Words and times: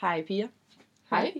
Hej 0.00 0.22
Pia. 0.26 0.48
Hej. 1.10 1.34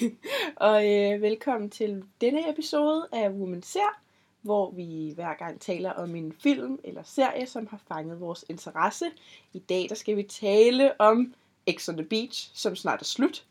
Og 0.56 0.88
øh, 0.94 1.22
velkommen 1.22 1.70
til 1.70 2.04
denne 2.20 2.50
episode 2.50 3.06
af 3.12 3.30
Woman 3.30 3.62
Ser, 3.62 4.00
hvor 4.42 4.70
vi 4.70 5.12
hver 5.14 5.34
gang 5.34 5.60
taler 5.60 5.90
om 5.92 6.14
en 6.16 6.32
film 6.32 6.78
eller 6.84 7.02
serie, 7.02 7.46
som 7.46 7.66
har 7.66 7.80
fanget 7.88 8.20
vores 8.20 8.44
interesse. 8.48 9.04
I 9.52 9.58
dag 9.58 9.86
der 9.88 9.94
skal 9.94 10.16
vi 10.16 10.22
tale 10.22 11.00
om 11.00 11.34
X 11.76 11.88
on 11.88 11.96
the 11.96 12.06
Beach, 12.06 12.50
som 12.54 12.76
snart 12.76 13.00
er 13.00 13.04
slut. 13.04 13.44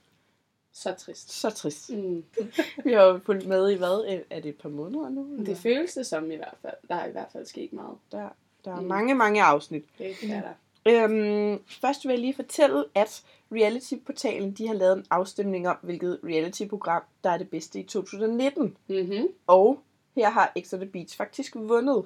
Så 0.73 0.93
trist. 0.93 1.31
Så 1.31 1.49
trist. 1.49 1.89
Mm. 1.89 2.23
Vi 2.85 2.91
har 2.93 3.03
jo 3.03 3.19
fulgt 3.25 3.47
med 3.47 3.69
i 3.71 3.75
hvad? 3.77 4.21
Er 4.29 4.39
det 4.39 4.49
et 4.49 4.55
par 4.57 4.69
måneder 4.69 5.09
nu? 5.09 5.31
eller? 5.31 5.45
Det 5.45 5.57
føles 5.57 5.93
det 5.93 6.05
som 6.05 6.31
i 6.31 6.35
hvert 6.35 6.57
fald. 6.61 6.73
Der 6.87 6.95
er 6.95 7.07
i 7.07 7.11
hvert 7.11 7.31
fald 7.33 7.45
sket 7.45 7.73
meget. 7.73 7.97
Der, 8.11 8.29
der 8.65 8.71
er 8.75 8.81
Mm. 8.81 8.87
mange, 8.87 9.15
mange 9.15 9.43
afsnit. 9.43 9.85
Det 9.97 10.09
er 10.31 10.41
der. 10.41 10.53
Øhm, 10.89 11.59
først 11.81 12.05
vil 12.05 12.09
jeg 12.11 12.19
lige 12.19 12.33
fortælle, 12.35 12.85
at 12.95 13.23
Reality-portalen 13.51 14.51
de 14.51 14.67
har 14.67 14.73
lavet 14.73 14.97
en 14.97 15.05
afstemning 15.09 15.67
om, 15.69 15.77
hvilket 15.81 16.19
reality-program, 16.23 17.01
der 17.23 17.29
er 17.29 17.37
det 17.37 17.49
bedste 17.49 17.79
i 17.79 17.83
2019. 17.83 18.77
Mm-hmm. 18.87 19.27
Og 19.47 19.79
her 20.15 20.29
har 20.29 20.53
X 20.61 20.73
on 20.73 20.79
the 20.79 20.89
Beach 20.89 21.17
faktisk 21.17 21.55
vundet. 21.55 22.03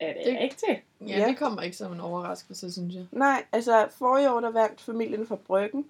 Er 0.00 0.12
det, 0.12 0.22
Det- 0.26 0.38
rigtigt? 0.40 0.70
Ja, 1.00 1.06
Ja. 1.06 1.18
ja, 1.20 1.26
det 1.28 1.38
kommer 1.38 1.62
ikke 1.62 1.76
som 1.76 1.92
en 1.92 2.00
overraskelse, 2.00 2.72
synes 2.72 2.94
jeg. 2.94 3.06
Nej, 3.12 3.44
altså 3.52 3.86
forrige 3.90 4.32
år, 4.32 4.40
der 4.40 4.50
vandt 4.50 4.80
familien 4.80 5.26
fra 5.26 5.36
Bryggen. 5.46 5.86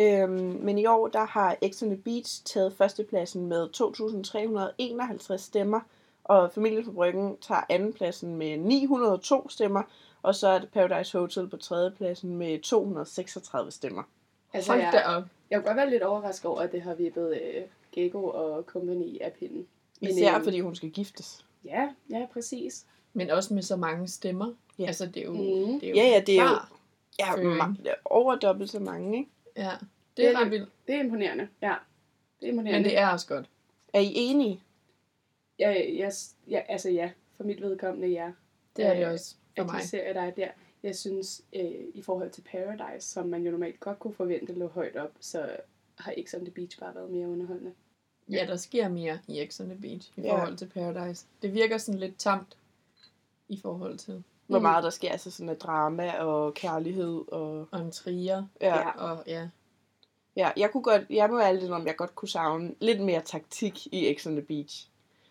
Øhm, 0.00 0.58
men 0.62 0.78
i 0.78 0.86
år, 0.86 1.08
der 1.08 1.24
har 1.24 1.56
X 1.72 1.82
on 1.82 1.88
the 1.88 1.96
Beach 1.98 2.44
taget 2.44 2.72
førstepladsen 2.72 3.46
med 3.46 3.68
2.351 3.72 5.36
stemmer. 5.36 5.80
Og 6.24 6.52
familien 6.52 6.84
fra 6.84 6.92
Bryggen 6.92 7.36
tager 7.40 7.60
andenpladsen 7.68 8.36
med 8.36 8.56
902 8.58 9.48
stemmer. 9.48 9.82
Og 10.22 10.34
så 10.34 10.48
er 10.48 10.58
det 10.58 10.68
Paradise 10.68 11.18
Hotel 11.18 11.48
på 11.48 11.56
tredjepladsen 11.56 12.36
med 12.36 12.60
236 12.62 13.70
stemmer. 13.70 14.02
Altså, 14.52 14.72
Hold 14.72 14.80
da 14.82 14.86
jeg, 14.98 15.04
op. 15.06 15.22
jeg 15.50 15.58
kunne 15.58 15.66
godt 15.66 15.76
være 15.76 15.90
lidt 15.90 16.02
overrasket 16.02 16.50
over, 16.50 16.60
at 16.60 16.72
det 16.72 16.82
har 16.82 16.94
vippet 16.94 17.40
øh, 17.42 17.62
Gego 17.92 18.24
og 18.24 18.62
company 18.62 19.20
af 19.20 19.32
pinden. 19.32 19.66
Men, 20.00 20.10
Især 20.10 20.34
øhm, 20.34 20.44
fordi 20.44 20.60
hun 20.60 20.74
skal 20.74 20.90
giftes. 20.90 21.46
Ja, 21.64 21.88
ja, 22.10 22.26
præcis. 22.32 22.86
Men 23.12 23.30
også 23.30 23.54
med 23.54 23.62
så 23.62 23.76
mange 23.76 24.08
stemmer. 24.08 24.52
Ja. 24.78 24.86
Altså, 24.86 25.06
det 25.06 25.16
er 25.16 25.24
jo, 25.26 25.32
Mhm. 25.32 25.80
det 25.80 25.84
er 25.84 25.90
jo 25.90 25.96
Ja, 25.96 26.02
ja, 26.08 26.20
det 26.26 26.38
er 26.38 26.42
jo 26.42 26.56
ja, 27.18 27.34
ma- 27.64 27.94
over 28.04 28.34
dobbelt 28.36 28.70
så 28.70 28.80
mange, 28.80 29.18
ikke? 29.18 29.30
Ja, 29.56 29.62
det 29.62 29.70
er 30.24 30.28
Det 30.28 30.36
er 30.36 30.40
ret 30.40 30.50
vildt. 30.50 30.68
Det 30.86 30.94
er 30.94 31.00
imponerende. 31.00 31.48
Ja, 31.62 31.74
det 32.40 32.46
er 32.46 32.50
imponerende. 32.52 32.78
Men 32.80 32.84
det 32.90 32.98
er 32.98 33.08
også 33.08 33.26
godt. 33.26 33.46
Er 33.92 34.00
I 34.00 34.12
enige? 34.14 34.60
Ja, 35.58 35.70
jeg, 35.98 36.12
ja, 36.48 36.60
altså 36.68 36.90
ja, 36.90 37.10
for 37.36 37.44
mit 37.44 37.60
vedkommende 37.62 38.08
ja. 38.08 38.30
Det 38.76 38.86
er 38.86 38.94
det 38.94 39.06
Øh, 39.06 39.12
også 39.12 39.34
for 39.56 39.62
at 39.64 39.66
mig. 39.72 39.82
de 39.82 39.88
serier, 39.88 40.12
der 40.12 40.20
er 40.20 40.30
der. 40.30 40.48
Jeg 40.82 40.96
synes, 40.96 41.42
øh, 41.52 41.70
i 41.94 42.02
forhold 42.02 42.30
til 42.30 42.42
Paradise, 42.52 43.08
som 43.08 43.26
man 43.26 43.42
jo 43.44 43.50
normalt 43.50 43.80
godt 43.80 43.98
kunne 43.98 44.14
forvente 44.14 44.52
lå 44.52 44.68
højt 44.68 44.96
op, 44.96 45.10
så 45.20 45.56
har 45.98 46.14
X 46.26 46.34
on 46.34 46.40
the 46.40 46.50
Beach 46.50 46.78
bare 46.80 46.94
været 46.94 47.10
mere 47.10 47.28
underholdende. 47.28 47.72
Ja, 48.30 48.46
der 48.48 48.56
sker 48.56 48.88
mere 48.88 49.18
i 49.28 49.46
X 49.50 49.60
on 49.60 49.66
the 49.68 49.78
Beach 49.80 50.10
i 50.16 50.20
Ja. 50.20 50.32
forhold 50.36 50.56
til 50.56 50.66
Paradise. 50.66 51.26
Det 51.42 51.54
virker 51.54 51.78
sådan 51.78 52.00
lidt 52.00 52.18
tamt 52.18 52.56
i 53.48 53.60
forhold 53.60 53.98
til 53.98 54.22
Hvor 54.46 54.58
Mm. 54.58 54.62
meget 54.62 54.84
der 54.84 54.90
sker, 54.90 55.10
altså 55.10 55.30
sådan 55.30 55.48
af 55.48 55.56
drama 55.56 56.12
og 56.18 56.54
kærlighed 56.54 57.32
og... 57.32 57.66
og 57.70 57.80
en 57.80 57.90
trier. 57.90 58.44
Ja, 58.60 58.78
Ja. 58.78 58.90
Og 58.90 59.22
ja, 59.26 59.48
ja 60.36 60.50
jeg 60.56 60.70
kunne 60.72 60.82
godt, 60.82 61.02
jeg 61.10 61.30
må 61.30 61.40
ærligt 61.40 61.72
om 61.72 61.86
jeg 61.86 61.96
godt 61.96 62.14
kunne 62.14 62.28
savne 62.28 62.74
lidt 62.80 63.00
mere 63.00 63.20
taktik 63.20 63.86
i 63.86 64.14
X 64.18 64.26
on 64.26 64.32
the 64.32 64.42
Beach. 64.42 64.88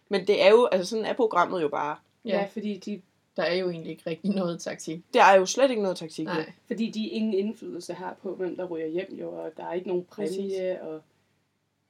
Men 0.10 0.28
det 0.28 0.44
er 0.46 0.50
jo, 0.50 0.66
altså 0.66 0.90
sådan 0.90 1.06
er 1.06 1.14
programmet 1.14 1.62
jo 1.62 1.68
bare. 1.68 1.98
Ja, 2.26 2.38
ja 2.40 2.46
fordi, 2.52 2.78
de, 2.78 3.02
der 3.40 3.46
er 3.46 3.56
jo 3.56 3.70
egentlig 3.70 3.92
ikke 3.92 4.10
rigtig 4.10 4.32
noget 4.36 4.62
taktik. 4.62 5.02
Der 5.14 5.24
er 5.24 5.36
jo 5.36 5.46
slet 5.46 5.70
ikke 5.70 5.82
noget 5.82 5.98
taktik. 5.98 6.26
Nej, 6.26 6.52
fordi 6.68 6.90
de 6.92 7.08
ingen 7.08 7.34
indflydelse 7.34 7.94
har 7.94 8.18
på, 8.22 8.36
hvem 8.36 8.56
der 8.56 8.66
ryger 8.66 8.88
hjem 8.88 9.16
jo, 9.20 9.30
og 9.32 9.52
der 9.58 9.66
er 9.66 9.74
ikke 9.74 9.88
nogen 9.88 10.06
præmie, 10.06 10.82
og 10.82 11.02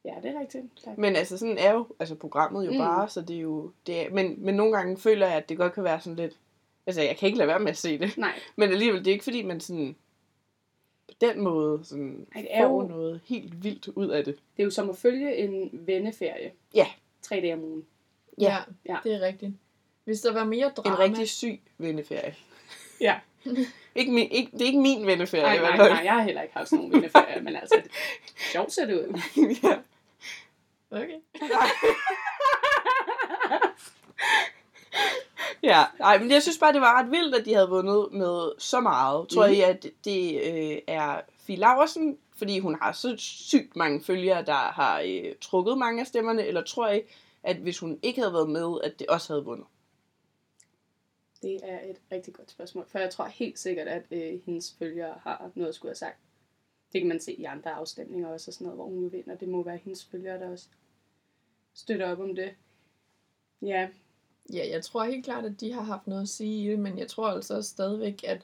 ja, 0.05 0.13
det 0.23 0.35
er 0.35 0.39
rigtigt. 0.39 0.65
Tak. 0.85 0.97
Men 0.97 1.15
altså 1.15 1.37
sådan 1.37 1.57
er 1.57 1.73
jo 1.73 1.87
altså 1.99 2.15
programmet 2.15 2.65
jo 2.65 2.71
Mm. 2.71 2.75
mm. 2.77 2.83
bare, 2.83 3.09
så 3.09 3.21
det 3.21 3.35
er 3.35 3.39
jo... 3.39 3.71
Det 3.87 4.01
er, 4.05 4.09
men, 4.09 4.35
men 4.37 4.55
nogle 4.55 4.73
gange 4.77 4.97
føler 4.97 5.27
jeg, 5.27 5.35
at 5.35 5.49
det 5.49 5.57
godt 5.57 5.73
kan 5.73 5.83
være 5.83 6.01
sådan 6.01 6.15
lidt... 6.15 6.37
Altså 6.87 7.01
jeg 7.01 7.17
kan 7.17 7.25
ikke 7.27 7.37
lade 7.37 7.47
være 7.47 7.59
med 7.59 7.69
at 7.69 7.77
se 7.77 7.99
det. 7.99 8.17
Nej, 8.17 8.33
Men 8.55 8.69
alligevel, 8.69 8.99
det 8.99 9.07
er 9.07 9.11
ikke 9.13 9.23
fordi, 9.23 9.43
man 9.43 9.59
sådan... 9.59 9.95
På 11.07 11.13
den 11.21 11.41
måde 11.41 11.79
sådan, 11.83 12.27
Ej, 12.35 12.41
det 12.41 12.49
er 12.51 12.67
får 12.67 12.81
jo- 12.81 12.87
noget 12.87 13.21
helt 13.25 13.63
vildt 13.63 13.87
ud 13.87 14.07
af 14.09 14.25
det. 14.25 14.35
det 14.57 14.61
er 14.61 14.65
jo 14.65 14.69
som 14.71 14.89
at 14.89 14.95
følge 14.97 15.35
en 15.37 15.69
venneferie. 15.73 16.51
Ja. 16.75 16.87
Tre 17.21 17.35
dage 17.35 17.53
om 17.53 17.63
ugen. 17.63 17.85
ja, 18.39 18.57
Ja. 18.85 18.97
det 19.03 19.13
er 19.13 19.19
rigtigt. 19.21 19.51
Hvis 20.09 20.21
der 20.21 20.33
var 20.33 20.43
mere 20.43 20.69
drama... 20.77 20.95
En 20.95 20.99
rigtig 20.99 21.29
syg 21.29 21.59
venneferie. 21.77 22.35
Ja. 23.01 23.19
Ikke 23.95 24.11
min, 24.11 24.31
ikke, 24.31 24.51
det 24.51 24.61
er 24.61 24.65
ikke 24.65 24.79
min 24.79 25.07
venneferie. 25.07 25.43
Nej, 25.43 25.57
nej, 25.77 25.89
nej, 25.89 26.01
jeg 26.03 26.13
har 26.13 26.21
heller 26.21 26.41
ikke 26.41 26.53
haft 26.53 26.69
sådan 26.69 26.77
nogen 26.79 26.93
venneferie, 26.93 27.41
men 27.41 27.55
altså, 27.55 27.81
det, 27.83 27.91
sjovt 28.53 28.71
ser 28.71 28.85
det 28.85 28.93
ud. 28.93 29.21
ja. 29.63 29.75
Okay. 30.91 31.19
ja, 35.63 35.83
nej, 35.99 36.19
men 36.19 36.31
jeg 36.31 36.41
synes 36.41 36.57
bare, 36.57 36.73
det 36.73 36.81
var 36.81 36.99
ret 37.03 37.11
vildt, 37.11 37.35
at 37.35 37.45
de 37.45 37.53
havde 37.53 37.69
vundet 37.69 38.07
med 38.11 38.51
så 38.57 38.79
meget. 38.79 39.29
Tror 39.29 39.45
Mhm. 39.47 39.55
I, 39.55 39.61
at 39.61 39.85
det 40.05 40.41
øh, 40.43 40.77
er 40.87 41.21
Fie 41.47 41.55
Laversen, 41.55 42.17
fordi 42.37 42.59
hun 42.59 42.77
har 42.81 42.91
så 42.91 43.15
sygt 43.17 43.75
mange 43.75 44.03
følgere, 44.03 44.45
der 44.45 44.53
har 44.53 45.01
øh, 45.05 45.33
trukket 45.41 45.77
mange 45.77 46.01
af 46.01 46.07
stemmerne, 46.07 46.45
eller 46.45 46.63
tror 46.63 46.89
I, 46.89 47.01
at 47.43 47.55
hvis 47.55 47.79
hun 47.79 47.99
ikke 48.03 48.21
havde 48.21 48.33
været 48.33 48.49
med, 48.49 48.77
at 48.83 48.99
det 48.99 49.07
også 49.07 49.33
havde 49.33 49.45
vundet? 49.45 49.65
Det 51.41 51.59
er 51.63 51.89
et 51.89 52.01
rigtig 52.11 52.33
godt 52.33 52.51
spørgsmål, 52.51 52.85
for 52.87 52.99
jeg 52.99 53.09
tror 53.09 53.25
helt 53.25 53.59
sikkert, 53.59 53.87
at 53.87 54.03
øh, 54.11 54.41
hendes 54.45 54.75
følgere 54.79 55.19
har 55.23 55.51
noget 55.55 55.69
at 55.69 55.75
skulle 55.75 55.89
have 55.89 55.95
sagt. 55.95 56.19
Det 56.93 57.01
kan 57.01 57.07
man 57.07 57.19
se 57.19 57.33
i 57.33 57.43
andre 57.43 57.71
afstemninger 57.71 58.27
også, 58.27 58.49
og 58.49 58.53
sådan 58.53 58.65
noget, 58.65 58.77
hvor 58.77 58.85
hun 58.85 59.03
jo 59.03 59.07
vinder. 59.07 59.35
Det 59.35 59.47
må 59.47 59.63
være 59.63 59.77
hendes 59.77 60.05
følgere, 60.05 60.39
der 60.39 60.49
også 60.49 60.67
støtter 61.73 62.11
op 62.11 62.19
om 62.19 62.35
det. 62.35 62.55
Ja, 63.61 63.89
Ja, 64.53 64.69
jeg 64.71 64.83
tror 64.83 65.03
helt 65.03 65.25
klart, 65.25 65.45
at 65.45 65.61
de 65.61 65.73
har 65.73 65.81
haft 65.81 66.07
noget 66.07 66.21
at 66.21 66.29
sige 66.29 66.63
i 66.63 66.71
det, 66.71 66.79
men 66.79 66.97
jeg 66.97 67.07
tror 67.07 67.27
altså 67.27 67.55
også 67.55 67.69
stadigvæk, 67.69 68.23
at 68.27 68.41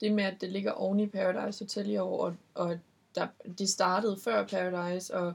det 0.00 0.12
med, 0.12 0.24
at 0.24 0.40
det 0.40 0.48
ligger 0.48 0.72
oven 0.72 1.00
i 1.00 1.06
Paradise 1.06 1.64
Hotel 1.64 1.90
i 1.90 1.96
år, 1.96 2.24
og, 2.24 2.36
og 2.54 2.78
der, 3.14 3.26
de 3.58 3.66
startede 3.66 4.16
før 4.16 4.46
Paradise, 4.46 5.14
og 5.14 5.32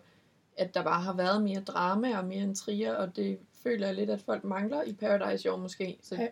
at 0.58 0.74
der 0.74 0.84
bare 0.84 1.02
har 1.02 1.14
været 1.14 1.44
mere 1.44 1.62
drama 1.62 2.18
og 2.18 2.26
mere 2.26 2.44
intriger, 2.44 2.94
og 2.94 3.16
det 3.16 3.40
føler 3.54 3.88
jeg 3.88 3.96
lidt, 3.96 4.10
at 4.10 4.22
folk 4.22 4.44
mangler 4.44 4.84
i 4.84 4.94
Paradise 4.94 5.48
i 5.48 5.50
år 5.50 5.58
måske. 5.58 5.98
Så, 6.02 6.30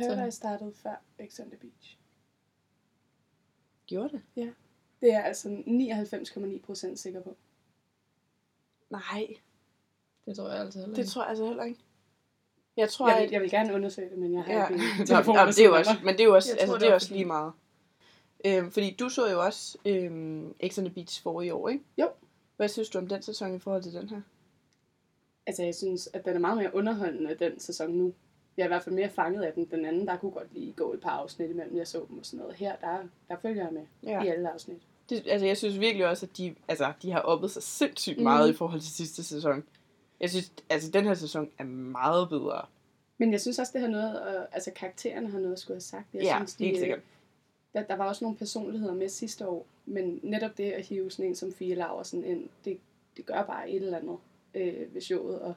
Ja. 0.00 0.06
Paradise 0.14 0.36
startede 0.36 0.72
før 0.74 0.94
X 1.28 1.40
on 1.40 1.46
the 1.50 1.56
Beach. 1.58 1.98
Gjorde 3.86 4.08
det? 4.08 4.22
Det 5.00 5.12
er 5.12 5.16
jeg 5.16 5.24
altså 5.24 5.48
99,9% 5.48 6.96
sikker 6.96 7.20
på. 7.22 7.36
Nej, 8.90 9.26
det 10.26 10.36
tror 10.36 10.48
jeg 10.50 10.60
altså 10.60 10.78
heller 10.78 10.94
det 10.94 11.02
ikke. 11.02 11.10
tror 11.10 11.22
jeg 11.22 11.28
altså 11.28 11.46
heller 11.46 11.64
ikke. 11.64 11.80
Jeg 12.76 12.90
tror, 12.90 13.08
Jeg 13.08 13.16
at... 13.16 13.22
vil, 13.22 13.30
jeg 13.30 13.40
vil 13.42 13.50
gerne 13.50 13.74
undersøge 13.74 14.10
det, 14.10 14.18
men 14.18 14.32
jeg 14.34 14.42
har 14.44 14.52
Ja. 14.52 14.68
ikke 14.68 14.82
en 14.84 14.98
Nå, 14.98 15.04
telefon, 15.06 15.34
ja, 15.34 15.40
der 15.40 15.46
det 15.46 15.58
er 15.58 15.64
jo 15.66 15.74
også, 15.76 15.90
men 16.04 16.14
det 16.14 16.20
er 16.20 16.24
jo 16.24 16.34
også, 16.34 16.48
Jeg 16.52 16.60
altså, 16.60 16.66
tror, 16.66 16.74
det 16.74 16.80
det 16.82 16.90
er 16.90 16.94
også 16.94 17.12
lige 17.14 17.24
meget. 17.24 17.52
Øhm, 18.46 18.70
fordi 18.70 18.96
du 18.96 19.08
så 19.08 19.30
jo 19.30 19.44
også 19.44 19.78
øhm, 19.84 20.54
X 20.68 20.78
on 20.78 20.84
the 20.84 20.94
Beach 20.94 21.22
for 21.22 21.42
i 21.42 21.50
år, 21.50 21.68
ikke? 21.68 21.84
Jo. 21.98 22.10
Hvad 22.56 22.68
synes 22.68 22.88
du 22.88 22.98
om 22.98 23.06
den 23.08 23.22
sæson 23.22 23.54
i 23.54 23.58
forhold 23.58 23.82
til 23.82 23.92
den 23.92 24.08
her? 24.08 24.20
Altså, 25.46 25.62
jeg 25.62 25.74
synes, 25.74 26.08
at 26.12 26.24
den 26.24 26.34
er 26.34 26.38
meget 26.40 26.56
mere 26.58 26.74
underholdende, 26.74 27.34
den 27.34 27.60
sæson 27.60 27.90
nu. 27.90 28.14
Jeg 28.56 28.62
er 28.62 28.66
i 28.66 28.68
hvert 28.68 28.82
fald 28.82 28.94
mere 28.94 29.08
fanget 29.10 29.42
af 29.42 29.52
den. 29.52 29.64
Den 29.70 29.84
anden, 29.84 30.06
der 30.06 30.16
kunne 30.16 30.30
godt 30.30 30.54
lige 30.54 30.72
gå 30.72 30.92
et 30.92 31.00
par 31.00 31.10
afsnit 31.10 31.50
imellem, 31.50 31.76
jeg 31.76 31.86
så 31.88 32.04
dem 32.08 32.18
og 32.18 32.26
sådan 32.26 32.38
noget. 32.38 32.54
Her, 32.56 32.76
der, 32.76 32.98
der 33.28 33.36
følger 33.42 33.64
jeg 33.64 33.72
med 33.72 33.82
Ja. 34.02 34.22
i 34.22 34.28
alle 34.28 34.50
afsnit. 34.52 34.82
Det, 35.10 35.26
altså, 35.28 35.46
jeg 35.46 35.56
synes 35.56 35.80
virkelig 35.80 36.06
også, 36.06 36.26
at 36.26 36.36
de, 36.36 36.54
altså, 36.68 36.92
de 37.02 37.10
har 37.12 37.20
oppet 37.20 37.50
sig 37.50 37.62
sindssygt 37.62 38.16
Mhm. 38.16 38.22
meget 38.24 38.50
i 38.50 38.52
forhold 38.52 38.80
til 38.80 38.90
sidste 38.92 39.24
sæson. 39.24 39.64
Jeg 40.20 40.30
synes, 40.30 40.52
altså, 40.70 40.90
den 40.90 41.04
her 41.04 41.14
sæson 41.14 41.50
er 41.58 41.64
meget 41.64 42.28
bedre. 42.28 42.66
Men 43.18 43.32
jeg 43.32 43.40
synes 43.40 43.58
også, 43.58 43.72
det 43.72 43.80
har 43.80 43.88
noget, 43.88 44.36
øh, 44.36 44.42
altså 44.52 44.70
karaktererne 44.70 45.30
har 45.30 45.38
noget 45.38 45.52
at 45.52 45.58
skulle 45.58 45.74
have 45.74 45.80
sagt. 45.80 46.06
Jeg 46.14 46.22
ja, 46.22 46.36
synes, 46.38 46.54
de, 46.54 46.64
helt 46.64 46.78
sikkert. 46.78 47.00
Der, 47.72 47.82
der 47.82 47.96
var 47.96 48.08
også 48.08 48.24
nogle 48.24 48.36
personligheder 48.36 48.94
med 48.94 49.08
sidste 49.08 49.48
år, 49.48 49.66
men 49.86 50.20
netop 50.22 50.58
det 50.58 50.72
at 50.72 50.86
hive 50.86 51.10
sådan 51.10 51.24
en 51.26 51.34
som 51.36 51.52
Fie 51.52 51.74
Laversen 51.74 52.24
ind, 52.24 52.48
det, 52.64 52.78
det 53.16 53.26
gør 53.26 53.42
bare 53.42 53.70
et 53.70 53.82
eller 53.82 53.98
andet 53.98 54.16
øh, 54.54 54.94
ved 54.94 55.00
showet. 55.00 55.40
Og 55.40 55.54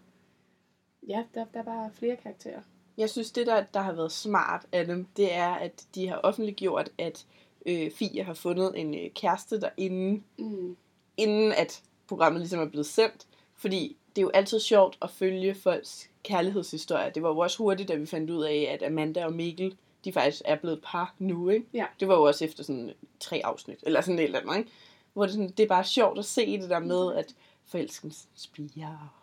ja, 1.07 1.23
der, 1.33 1.45
der 1.53 1.59
er 1.59 1.63
bare 1.63 1.91
flere 1.93 2.15
karakterer. 2.15 2.61
Jeg 2.97 3.09
synes, 3.09 3.31
det 3.31 3.47
der, 3.47 3.63
der 3.73 3.79
har 3.79 3.91
været 3.93 4.11
smart 4.11 4.65
af 4.71 4.85
dem, 4.85 5.07
det 5.17 5.33
er, 5.33 5.49
at 5.53 5.83
de 5.95 6.07
har 6.07 6.15
offentliggjort, 6.15 6.89
at 6.97 7.25
øh, 7.65 7.91
Fie 7.91 8.23
har 8.23 8.33
fundet 8.33 8.79
en 8.79 8.93
øh, 8.95 9.09
kæreste 9.15 9.61
derinde, 9.61 10.21
Mm. 10.37 10.77
inden 11.17 11.51
at 11.51 11.81
programmet 12.07 12.39
ligesom 12.41 12.59
er 12.59 12.65
blevet 12.69 12.85
sendt. 12.85 13.27
Fordi 13.55 13.97
det 14.15 14.21
er 14.21 14.23
jo 14.23 14.29
altid 14.33 14.59
sjovt 14.59 14.97
at 15.01 15.09
følge 15.09 15.55
folks 15.55 16.09
kærlighedshistorier. 16.23 17.09
Det 17.09 17.23
var 17.23 17.29
jo 17.29 17.37
også 17.37 17.57
hurtigt, 17.57 17.89
da 17.89 17.95
vi 17.95 18.05
fandt 18.05 18.29
ud 18.29 18.43
af, 18.43 18.69
at 18.79 18.83
Amanda 18.87 19.25
og 19.25 19.33
Mikkel, 19.33 19.75
de 20.05 20.11
faktisk 20.13 20.41
er 20.45 20.55
blevet 20.55 20.81
par 20.85 21.15
nu, 21.19 21.49
ikke? 21.49 21.65
Ja. 21.73 21.85
Det 21.99 22.07
var 22.07 22.15
jo 22.15 22.23
også 22.23 22.45
efter 22.45 22.63
sådan 22.63 22.93
tre 23.19 23.41
afsnit, 23.43 23.79
eller 23.83 24.01
sådan 24.01 24.19
et 24.19 24.23
eller 24.25 24.39
andet, 24.39 24.57
ikke? 24.57 24.69
Hvor 25.13 25.23
det, 25.23 25.31
sådan, 25.33 25.49
det 25.49 25.63
er 25.63 25.67
bare 25.67 25.83
sjovt 25.83 26.19
at 26.19 26.25
se 26.25 26.61
det 26.61 26.69
der 26.69 26.79
med, 26.79 27.13
at 27.15 27.35
forelskelsen 27.65 28.29
spiger. 28.35 29.13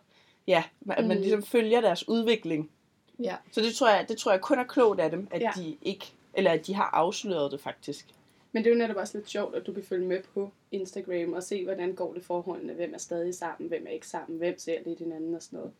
Ja, 0.47 0.63
at 0.91 1.07
man 1.07 1.17
Mm. 1.17 1.23
ligesom 1.23 1.43
følger 1.43 1.81
deres 1.81 2.09
udvikling. 2.09 2.71
Ja. 3.19 3.37
Så 3.53 3.61
det 3.61 3.75
tror 3.75 3.89
jeg, 3.89 4.09
det 4.09 4.19
tror 4.19 4.33
jeg 4.33 4.41
kun 4.41 4.59
er 4.59 4.65
klogt 4.65 5.01
af 5.01 5.11
dem, 5.11 5.29
at 5.31 5.41
Ja. 5.43 5.51
de 5.57 5.77
ikke, 5.83 6.13
eller 6.35 6.51
at 6.51 6.67
de 6.67 6.75
har 6.75 6.91
afsløret 6.93 7.53
det 7.53 7.61
faktisk. 7.61 8.07
Men 8.53 8.65
det 8.65 8.71
er 8.71 8.75
jo 8.75 8.79
netop 8.79 8.97
også 8.97 9.19
lidt 9.19 9.29
sjovt, 9.31 9.55
at 9.55 9.67
du 9.67 9.73
kan 9.73 9.85
følge 9.85 10.07
med 10.07 10.23
på 10.35 10.51
Instagram 10.73 11.33
og 11.33 11.43
se, 11.43 11.65
hvordan 11.65 11.95
går 11.95 12.15
det 12.15 12.25
forholdene, 12.25 12.73
hvem 12.73 12.95
er 12.95 12.99
stadig 12.99 13.35
sammen, 13.35 13.69
hvem 13.69 13.87
er 13.87 13.91
ikke 13.91 14.09
sammen, 14.09 14.39
hvem 14.39 14.59
ser 14.59 14.79
lidt 14.87 14.99
hinanden 14.99 15.35
og 15.35 15.43
sådan 15.43 15.57
noget. 15.57 15.73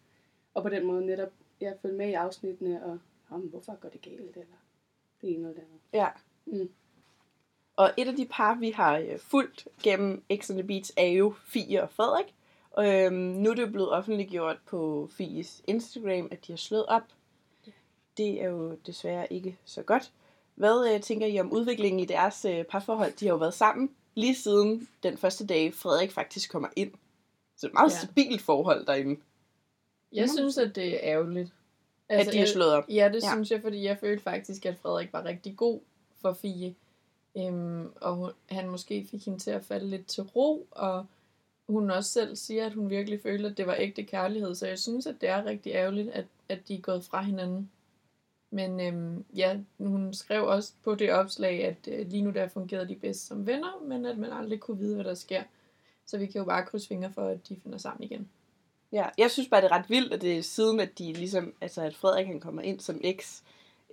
Og 0.55 0.63
på 0.63 0.69
den 0.69 0.87
måde 0.87 1.07
netop, 1.07 1.31
ja, 1.61 1.73
følge 1.83 1.97
med 1.97 2.09
i 2.09 2.13
afsnittene 2.13 2.85
og, 2.85 2.99
om, 3.31 3.41
hvorfor 3.41 3.75
går 3.81 3.89
det 3.89 4.03
galt, 4.03 4.21
eller 4.21 4.57
det 5.21 5.29
ene 5.31 5.37
eller 5.39 5.49
det 5.53 5.59
andet. 5.59 5.81
Ja. 5.93 6.09
Mm. 6.47 6.71
Og 7.77 7.91
et 7.97 8.09
af 8.09 8.17
de 8.17 8.27
par, 8.31 8.55
vi 8.55 8.71
har 8.71 8.99
øh, 8.99 9.19
fulgt 9.19 9.69
gennem 9.83 10.23
X 10.37 10.51
on 10.51 10.57
the 10.57 10.67
Beach, 10.67 10.93
er 10.97 11.07
jo 11.07 11.35
Fie 11.45 11.83
og 11.83 11.91
Frederik. 11.91 12.35
Øhm, 12.79 13.15
nu 13.15 13.51
er 13.51 13.55
det 13.55 13.63
jo 13.63 13.67
blevet 13.71 13.91
offentliggjort 13.91 14.57
på 14.67 15.09
Fies 15.13 15.63
Instagram, 15.67 16.29
at 16.31 16.47
de 16.47 16.53
har 16.53 16.57
slået 16.57 16.87
op. 16.87 17.03
Det 18.17 18.43
er 18.43 18.49
jo 18.49 18.75
desværre 18.87 19.33
ikke 19.33 19.59
så 19.65 19.83
godt. 19.83 20.13
Hvad 20.55 20.95
øh, 20.95 21.01
tænker 21.01 21.27
I 21.27 21.41
om 21.41 21.53
udviklingen 21.53 22.01
i 22.01 22.05
deres 22.05 22.45
øh, 22.45 22.65
parforhold? 22.65 23.13
De 23.13 23.25
har 23.27 23.33
jo 23.33 23.39
været 23.39 23.55
sammen 23.55 23.91
lige 24.15 24.35
siden 24.35 24.89
den 25.03 25.19
første 25.19 25.47
dag, 25.47 25.75
Frederik 25.75 26.13
faktisk 26.13 26.51
kommer 26.51 26.69
ind. 26.77 26.93
Så 27.57 27.67
er 27.67 27.69
et 27.71 27.75
meget 27.75 27.91
Ja. 27.93 27.99
stabilt 27.99 28.43
forhold 28.43 28.87
derinde, 28.87 29.21
Jeg 30.13 30.31
synes, 30.31 30.59
at 30.59 30.75
det 30.77 30.95
er 30.95 30.99
ærgerligt. 31.03 31.53
altså, 32.09 32.29
at 32.31 32.33
de 32.33 32.39
har 32.39 32.45
jeg- 32.45 32.53
slået 32.53 32.73
op. 32.73 32.85
Ja, 32.89 33.11
det 33.13 33.23
ja. 33.23 33.29
synes 33.33 33.51
jeg, 33.51 33.63
fordi 33.63 33.85
jeg 33.85 33.99
følte 33.99 34.23
faktisk, 34.23 34.67
at 34.67 34.77
Frederik 34.83 35.13
var 35.13 35.25
rigtig 35.25 35.57
god 35.57 35.81
for 36.21 36.33
Fie. 36.33 36.75
Øhm, 37.39 37.93
og 38.01 38.15
hun, 38.17 38.31
han 38.51 38.69
måske 38.69 39.07
fik 39.11 39.25
hende 39.25 39.39
til 39.39 39.51
at 39.51 39.65
falde 39.65 39.87
lidt 39.91 40.07
til 40.07 40.23
ro, 40.23 40.67
og 40.71 41.07
hun 41.69 41.91
også 41.91 42.11
selv 42.11 42.37
siger, 42.37 42.67
at 42.67 42.73
hun 42.75 42.91
virkelig 42.91 43.21
følte, 43.23 43.49
at 43.49 43.57
det 43.57 43.67
var 43.67 43.77
ægte 43.79 44.03
kærlighed. 44.03 44.55
Så 44.55 44.67
jeg 44.67 44.79
synes, 44.79 45.07
at 45.07 45.15
det 45.21 45.29
er 45.29 45.45
rigtig 45.45 45.73
ærgerligt, 45.73 46.11
at, 46.11 46.25
at 46.49 46.69
de 46.69 46.75
er 46.75 46.81
gået 46.81 47.05
fra 47.05 47.23
hinanden. 47.23 47.71
Men 48.55 48.81
øhm, 48.81 49.25
ja, 49.37 49.59
hun 49.79 50.15
skrev 50.15 50.47
også 50.47 50.73
på 50.85 50.95
det 50.95 51.13
opslag, 51.13 51.65
at 51.65 51.89
øh, 51.89 52.07
lige 52.09 52.23
nu 52.23 52.31
der 52.31 52.49
fungerede 52.49 52.89
de 52.89 52.97
bedst 52.97 53.27
som 53.27 53.47
venner, 53.47 53.83
men 53.83 54.07
at 54.07 54.19
man 54.19 54.33
aldrig 54.33 54.61
kunne 54.61 54.79
vide, 54.79 54.95
hvad 54.95 55.05
der 55.05 55.15
sker. 55.15 55.43
Så 56.07 56.19
vi 56.19 56.27
kan 56.27 56.39
jo 56.39 56.45
bare 56.45 56.67
krydse 56.67 56.89
fingre 56.89 57.13
for, 57.13 57.29
at 57.29 57.49
de 57.49 57.57
finder 57.63 57.79
sammen 57.79 58.03
igen. 58.03 58.29
Ja, 58.93 59.07
jeg 59.19 59.31
synes 59.31 59.49
bare, 59.49 59.61
det 59.61 59.71
er 59.71 59.77
ret 59.77 59.91
vildt, 59.91 60.13
at 60.13 60.23
det 60.23 60.39
er 60.39 60.43
siden, 60.43 60.81
at 60.81 60.99
de 60.99 61.13
ligesom, 61.13 61.55
altså 61.61 61.83
at 61.83 61.97
Frederik 61.97 62.27
han 62.27 62.41
kommer 62.41 62.63
ind 62.63 62.81
som 62.81 63.01
eks, 63.05 63.43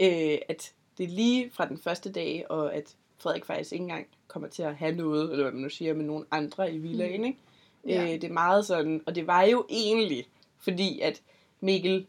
øh, 0.01 0.37
at 0.49 0.73
det 0.97 1.03
er 1.03 1.07
lige 1.07 1.51
fra 1.51 1.67
den 1.67 1.77
første 1.77 2.11
dag, 2.11 2.45
og 2.49 2.75
at 2.75 2.95
Frederik 3.17 3.45
faktisk 3.45 3.71
ikke 3.71 3.83
engang 3.83 4.07
kommer 4.27 4.47
til 4.47 4.63
at 4.63 4.75
have 4.75 4.95
noget, 4.95 5.31
eller 5.31 5.43
hvad 5.43 5.51
man 5.51 5.61
nu 5.61 5.69
siger, 5.69 5.93
med 5.93 6.05
nogen 6.05 6.25
andre 6.31 6.73
i 6.73 6.77
villaen, 6.77 7.25
ikke? 7.25 7.39
Ja. 7.87 8.03
Øh, 8.03 8.09
det 8.09 8.23
er 8.23 8.33
meget 8.33 8.65
sådan, 8.65 9.03
og 9.05 9.15
det 9.15 9.27
var 9.27 9.43
jo 9.43 9.65
egentlig, 9.69 10.27
fordi 10.57 10.99
at 10.99 11.21
Mikkel 11.59 12.07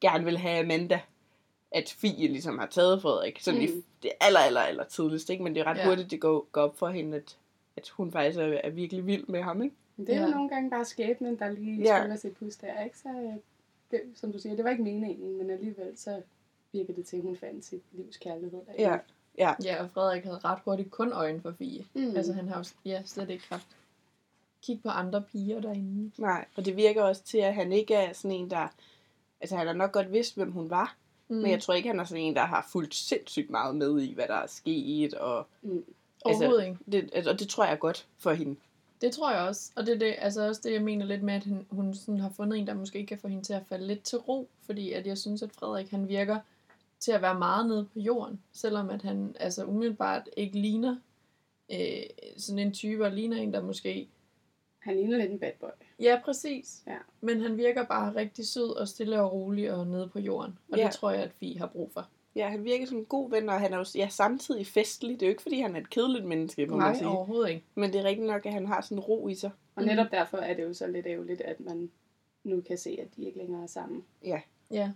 gerne 0.00 0.24
vil 0.24 0.38
have 0.38 0.64
Amanda, 0.64 1.00
at 1.74 1.90
Fie 1.98 2.28
ligesom 2.28 2.58
har 2.58 2.66
taget 2.66 3.02
Frederik, 3.02 3.40
sådan 3.40 3.60
mm. 3.60 3.66
i 3.66 3.82
det 4.02 4.10
aller, 4.20 4.40
aller, 4.40 4.60
aller 4.60 4.84
tidligst, 4.84 5.30
ikke? 5.30 5.44
Men 5.44 5.54
det 5.54 5.60
er 5.60 5.64
ret 5.64 5.76
Ja. 5.76 5.82
ja. 5.82 5.88
hurtigt, 5.88 6.10
det 6.10 6.20
går, 6.20 6.46
går 6.52 6.60
op 6.62 6.78
for 6.78 6.88
hende, 6.88 7.16
at, 7.16 7.36
at 7.76 7.88
hun 7.88 8.12
faktisk 8.12 8.38
er, 8.38 8.42
er 8.64 8.70
virkelig 8.70 9.06
vild 9.06 9.26
med 9.26 9.42
ham, 9.42 9.62
ikke? 9.62 9.76
Det 9.96 10.08
er 10.08 10.14
ja. 10.14 10.20
Ja. 10.20 10.26
jo 10.26 10.34
nogle 10.34 10.48
gange 10.48 10.70
bare 10.70 10.84
skæbnen, 10.84 11.38
der 11.38 11.50
lige 11.50 11.82
Ja. 11.82 12.00
spiller 12.00 12.16
sit 12.16 12.36
pus 12.36 12.56
der, 12.56 12.82
ikke? 12.84 12.98
Så 12.98 13.08
øh, 13.08 13.34
det, 13.90 14.00
som 14.14 14.32
du 14.32 14.38
siger, 14.38 14.56
det 14.56 14.64
var 14.64 14.70
ikke 14.70 14.82
meningen, 14.82 15.38
men 15.38 15.50
alligevel 15.50 15.92
så 15.96 16.22
virker 16.72 16.94
det 16.94 17.06
til, 17.06 17.16
at 17.16 17.22
hun 17.22 17.36
fandt 17.36 17.64
sit 17.64 17.82
livs 17.92 18.16
kærlighed. 18.16 18.60
derinde. 18.66 19.00
Ja. 19.38 19.54
Ja, 19.64 19.82
og 19.82 19.90
Frederik 19.90 20.24
havde 20.24 20.38
ret 20.38 20.58
hurtigt 20.64 20.90
kun 20.90 21.12
øjne 21.12 21.40
for 21.40 21.54
Fie. 21.58 21.84
Mm. 21.94 22.16
Altså 22.16 22.32
han 22.32 22.48
har 22.48 22.58
jo 22.58 22.64
ja, 22.84 23.02
slet 23.04 23.30
ikke 23.30 23.44
haft 23.48 23.66
kig 24.62 24.80
på 24.82 24.88
andre 24.88 25.22
piger 25.22 25.60
derinde. 25.60 26.10
Nej, 26.18 26.44
og 26.56 26.64
det 26.64 26.76
virker 26.76 27.02
også 27.02 27.22
til, 27.22 27.38
at 27.38 27.54
han 27.54 27.72
ikke 27.72 27.94
er 27.94 28.12
sådan 28.12 28.36
en, 28.36 28.50
der... 28.50 28.68
Altså, 29.40 29.56
han 29.56 29.66
har 29.66 29.74
nok 29.74 29.92
godt 29.92 30.12
vidst, 30.12 30.36
hvem 30.36 30.52
hun 30.52 30.70
var, 30.70 30.96
Mm. 31.32 31.36
mm. 31.36 31.42
men 31.42 31.50
jeg 31.50 31.62
tror 31.62 31.74
ikke, 31.74 31.88
han 31.88 32.00
er 32.00 32.04
sådan 32.04 32.24
en, 32.24 32.34
der 32.34 32.44
har 32.44 32.68
fulgt 32.72 32.94
sindssygt 32.94 33.50
meget 33.50 33.76
med 33.76 34.00
i, 34.00 34.14
hvad 34.14 34.26
der 34.28 34.34
er 34.34 34.46
sket, 34.46 35.14
og, 35.14 35.46
Mm. 35.62 35.84
Overhovedet 36.24 36.64
ikke. 36.66 36.78
det, 36.92 37.10
altså, 37.12 37.30
og 37.30 37.38
det 37.38 37.48
tror 37.48 37.64
jeg 37.64 37.72
er 37.72 37.76
godt 37.76 38.06
for 38.18 38.32
hende. 38.32 38.56
Det 39.00 39.12
tror 39.12 39.32
jeg 39.32 39.40
også. 39.40 39.70
Og 39.76 39.86
det 39.86 39.94
er 39.94 39.98
det, 39.98 40.14
altså 40.18 40.48
også 40.48 40.60
det, 40.64 40.72
jeg 40.72 40.82
mener 40.82 41.06
lidt 41.06 41.22
med, 41.22 41.34
at 41.34 41.44
hun, 41.44 41.66
hun 41.70 41.94
sådan 41.94 42.20
har 42.20 42.30
fundet 42.30 42.58
en, 42.58 42.66
der 42.66 42.74
måske 42.74 43.06
kan 43.06 43.18
få 43.18 43.28
hende 43.28 43.44
til 43.44 43.52
at 43.52 43.62
falde 43.68 43.86
lidt 43.86 44.02
til 44.02 44.18
ro. 44.18 44.48
Fordi 44.66 44.92
at 44.92 45.06
jeg 45.06 45.18
synes, 45.18 45.42
at 45.42 45.52
Frederik 45.52 45.90
han 45.90 46.08
virker 46.08 46.38
til 47.00 47.12
at 47.12 47.22
være 47.22 47.38
meget 47.38 47.66
nede 47.66 47.84
på 47.92 47.98
jorden. 47.98 48.40
Selvom 48.52 48.90
at 48.90 49.02
han 49.02 49.36
altså 49.40 49.64
umiddelbart 49.64 50.28
ikke 50.36 50.58
ligner 50.58 50.96
øh, 51.72 52.02
sådan 52.36 52.58
en 52.58 52.72
type, 52.72 53.04
og 53.04 53.12
ligner 53.12 53.36
en, 53.36 53.52
der 53.52 53.62
måske... 53.62 54.08
Han 54.78 54.96
ligner 54.96 55.18
lidt 55.18 55.30
en 55.30 55.38
bad 55.38 55.52
boy. 55.60 55.68
Ja, 56.02 56.20
præcis. 56.24 56.82
Ja. 56.86 56.96
Men 57.20 57.40
han 57.40 57.56
virker 57.56 57.84
bare 57.86 58.14
rigtig 58.14 58.46
sød 58.46 58.76
og 58.76 58.88
stille 58.88 59.20
og 59.20 59.32
rolig 59.32 59.72
og 59.72 59.86
nede 59.86 60.08
på 60.08 60.18
jorden. 60.18 60.58
Og 60.72 60.78
Ja. 60.78 60.84
det 60.84 60.92
tror 60.92 61.10
jeg, 61.10 61.22
at 61.22 61.32
Fie 61.32 61.58
har 61.58 61.66
brug 61.66 61.90
for. 61.92 62.08
Ja, 62.36 62.48
han 62.48 62.64
virker 62.64 62.86
som 62.86 62.98
en 62.98 63.04
god 63.04 63.30
ven, 63.30 63.48
og 63.48 63.60
han 63.60 63.72
er 63.72 63.78
jo 63.78 63.84
ja, 63.94 64.08
samtidig 64.08 64.66
festlig. 64.66 65.10
Det 65.20 65.22
er 65.22 65.26
jo 65.26 65.30
ikke, 65.30 65.42
fordi 65.42 65.60
han 65.60 65.76
er 65.76 65.80
et 65.80 65.90
kedeligt 65.90 66.24
menneske, 66.24 66.66
må 66.66 66.76
man 66.76 66.86
Nej, 66.86 66.94
sige. 66.96 67.08
overhovedet 67.08 67.50
ikke. 67.50 67.64
Men 67.74 67.92
det 67.92 68.00
er 68.00 68.04
rigtigt 68.04 68.26
nok, 68.26 68.46
at 68.46 68.52
han 68.52 68.66
har 68.66 68.80
sådan 68.80 68.96
en 68.98 69.00
ro 69.00 69.28
i 69.28 69.34
sig. 69.34 69.50
Og 69.74 69.82
Mm. 69.82 69.88
netop 69.88 70.06
derfor 70.10 70.38
er 70.38 70.54
det 70.54 70.62
jo 70.62 70.74
så 70.74 70.86
lidt 70.86 71.06
ærgerligt, 71.06 71.40
at 71.40 71.60
man 71.60 71.90
nu 72.44 72.60
kan 72.60 72.78
se, 72.78 72.98
at 73.00 73.16
de 73.16 73.24
ikke 73.24 73.38
længere 73.38 73.62
er 73.62 73.66
sammen. 73.66 74.04
Ja, 74.24 74.40
Ja. 74.70 74.92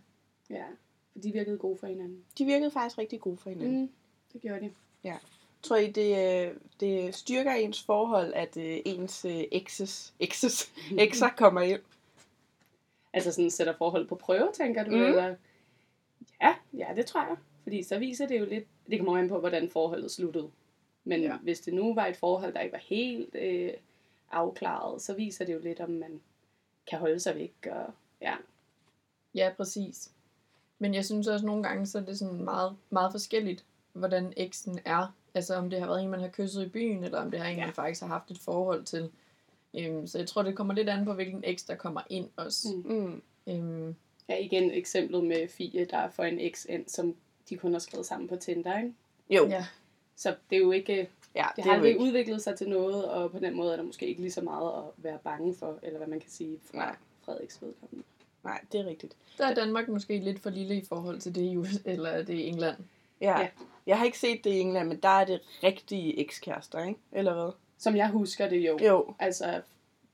Ja, 0.50 0.64
for 1.12 1.18
de 1.18 1.32
virkede 1.32 1.58
gode 1.58 1.76
for 1.78 1.86
hinanden. 1.86 2.24
de 2.38 2.44
virkede 2.44 2.70
faktisk 2.70 2.98
rigtig 2.98 3.20
gode 3.20 3.36
for 3.36 3.50
hinanden. 3.50 3.80
Mm. 3.80 3.90
Det 4.32 4.40
gjorde 4.40 4.60
de. 4.60 4.70
Tror 5.68 5.76
I, 5.76 5.90
det, 5.90 6.46
øh, 6.46 6.54
det 6.80 7.14
styrker 7.14 7.52
ens 7.52 7.82
forhold, 7.82 8.32
at 8.34 8.56
øh, 8.56 8.78
ens 8.84 9.24
øh, 9.24 9.44
exes, 9.52 10.14
exes, 10.20 10.72
exer 10.98 11.28
kommer 11.28 11.60
ind? 11.60 11.80
Altså 13.12 13.32
sådan 13.32 13.50
sætter 13.50 13.74
forhold 13.78 14.08
på 14.08 14.14
prøve, 14.14 14.50
tænker 14.54 14.84
du? 14.84 14.90
Mm. 14.90 15.02
Eller? 15.02 15.34
Ja, 16.42 16.54
ja, 16.72 16.86
det 16.96 17.06
tror 17.06 17.20
jeg. 17.20 17.36
Fordi 17.62 17.82
så 17.82 17.98
viser 17.98 18.26
det 18.26 18.40
jo 18.40 18.44
lidt, 18.44 18.64
det 18.90 18.98
kommer 18.98 19.18
an 19.18 19.28
på, 19.28 19.38
hvordan 19.38 19.70
forholdet 19.70 20.10
sluttede. 20.10 20.50
Men 21.04 21.20
ja. 21.20 21.36
hvis 21.36 21.60
det 21.60 21.74
nu 21.74 21.94
var 21.94 22.06
et 22.06 22.16
forhold, 22.16 22.52
der 22.52 22.60
ikke 22.60 22.72
var 22.72 22.78
helt 22.78 23.34
øh, 23.34 23.72
afklaret, 24.30 25.02
så 25.02 25.14
viser 25.14 25.44
det 25.44 25.52
jo 25.52 25.58
lidt, 25.58 25.80
om 25.80 25.90
man 25.90 26.20
kan 26.90 26.98
holde 26.98 27.20
sig 27.20 27.34
væk. 27.34 27.66
Og, 27.70 27.92
ja. 28.20 28.34
Ja, 29.34 29.52
præcis. 29.56 30.10
Men 30.78 30.94
jeg 30.94 31.04
synes 31.04 31.26
også 31.26 31.46
nogle 31.46 31.62
gange, 31.62 31.86
så 31.86 31.98
er 31.98 32.02
det 32.02 32.18
sådan 32.18 32.44
meget, 32.44 32.76
meget 32.90 33.12
forskelligt, 33.12 33.64
hvordan 33.92 34.32
eksen 34.36 34.78
er. 34.84 35.14
Altså 35.36 35.54
om 35.54 35.70
det 35.70 35.80
har 35.80 35.86
været 35.86 36.02
en, 36.02 36.08
man 36.10 36.20
har 36.20 36.28
kysset 36.28 36.66
i 36.66 36.68
byen, 36.68 37.04
eller 37.04 37.18
om 37.20 37.30
det 37.30 37.40
har 37.40 37.46
en, 37.48 37.56
Ja. 37.58 37.64
man 37.64 37.74
faktisk 37.74 38.00
har 38.00 38.08
haft 38.08 38.30
et 38.30 38.38
forhold 38.38 38.84
til. 38.84 39.10
Øhm, 39.78 40.06
så 40.06 40.18
jeg 40.18 40.26
tror, 40.26 40.42
det 40.42 40.56
kommer 40.56 40.74
lidt 40.74 40.88
an 40.88 41.04
på, 41.04 41.12
hvilken 41.14 41.40
eks, 41.44 41.64
der 41.64 41.74
kommer 41.74 42.00
ind 42.10 42.28
også. 42.36 42.68
Mm. 42.84 42.92
Mm. 42.94 43.22
Øhm, 43.46 43.94
ja, 44.28 44.36
igen 44.38 44.70
eksemplet 44.70 45.24
med 45.24 45.48
Fie, 45.48 45.84
der 45.84 46.10
får 46.10 46.24
en 46.24 46.40
eks 46.40 46.66
ind, 46.68 46.84
som 46.88 47.14
de 47.50 47.56
kun 47.56 47.72
har 47.72 47.78
skrevet 47.78 48.06
sammen 48.06 48.28
på 48.28 48.36
Tinder, 48.36 48.78
ikke? 48.78 48.94
Jo, 49.30 49.46
ja. 49.48 49.66
Så 50.16 50.34
det 50.50 50.56
er 50.56 50.60
jo 50.60 50.70
ikke, 50.72 50.92
ja, 51.34 51.44
det 51.48 51.56
det 51.56 51.64
har 51.64 51.70
jo 51.70 51.74
aldrig 51.76 51.88
ikke. 51.90 52.00
udviklet 52.02 52.42
sig 52.42 52.56
til 52.58 52.68
noget, 52.68 53.04
og 53.04 53.30
på 53.30 53.38
den 53.38 53.56
måde 53.56 53.72
er 53.72 53.76
der 53.76 53.82
måske 53.82 54.06
ikke 54.06 54.20
lige 54.20 54.32
så 54.32 54.40
meget 54.40 54.72
at 54.78 54.84
være 54.96 55.18
bange 55.24 55.54
for, 55.54 55.78
eller 55.82 55.98
hvad 55.98 56.08
man 56.08 56.20
kan 56.20 56.30
sige 56.30 56.58
fra 56.70 56.78
Nej. 56.78 56.96
Frederiks 57.24 57.62
vedkommende. 57.62 58.04
Nej, 58.44 58.60
det 58.72 58.80
er 58.80 58.86
rigtigt. 58.86 59.16
Der 59.38 59.46
er 59.46 59.54
Danmark 59.54 59.88
måske 59.88 60.18
lidt 60.18 60.40
for 60.40 60.50
lille 60.50 60.76
i 60.76 60.84
forhold 60.84 61.20
til 61.20 61.34
det 61.34 61.42
i 61.42 61.56
eller 61.90 62.16
det 62.22 62.34
i 62.34 62.42
England. 62.46 62.76
Ja. 63.20 63.30
Ja. 63.30 63.40
ja. 63.40 63.48
Jeg 63.86 63.98
har 63.98 64.04
ikke 64.04 64.18
set 64.18 64.44
det 64.44 64.50
i 64.50 64.60
England, 64.60 64.88
men 64.88 65.00
der 65.02 65.08
er 65.08 65.24
det 65.24 65.40
rigtige 65.62 66.18
ekskærester, 66.20 66.84
ikke? 66.84 67.00
Eller 67.12 67.34
hvad? 67.34 67.52
Som 67.78 67.96
jeg 67.96 68.08
husker 68.08 68.48
det 68.48 68.56
jo. 68.60 68.78
Jo. 68.86 69.14
Altså, 69.18 69.44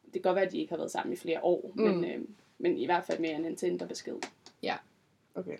det 0.04 0.12
kan 0.12 0.22
godt 0.22 0.34
være, 0.36 0.44
at 0.46 0.52
de 0.52 0.58
ikke 0.58 0.70
har 0.70 0.76
været 0.76 0.90
sammen 0.90 1.12
i 1.12 1.16
flere 1.16 1.38
år, 1.44 1.70
Mm. 1.74 1.82
mm. 1.84 1.90
men, 1.90 2.04
øh, 2.04 2.20
men 2.58 2.78
i 2.78 2.84
hvert 2.86 3.04
fald 3.04 3.18
mere 3.18 3.32
end 3.34 3.46
en 3.46 3.56
Tinder-besked. 3.56 4.14
Okay. 5.34 5.56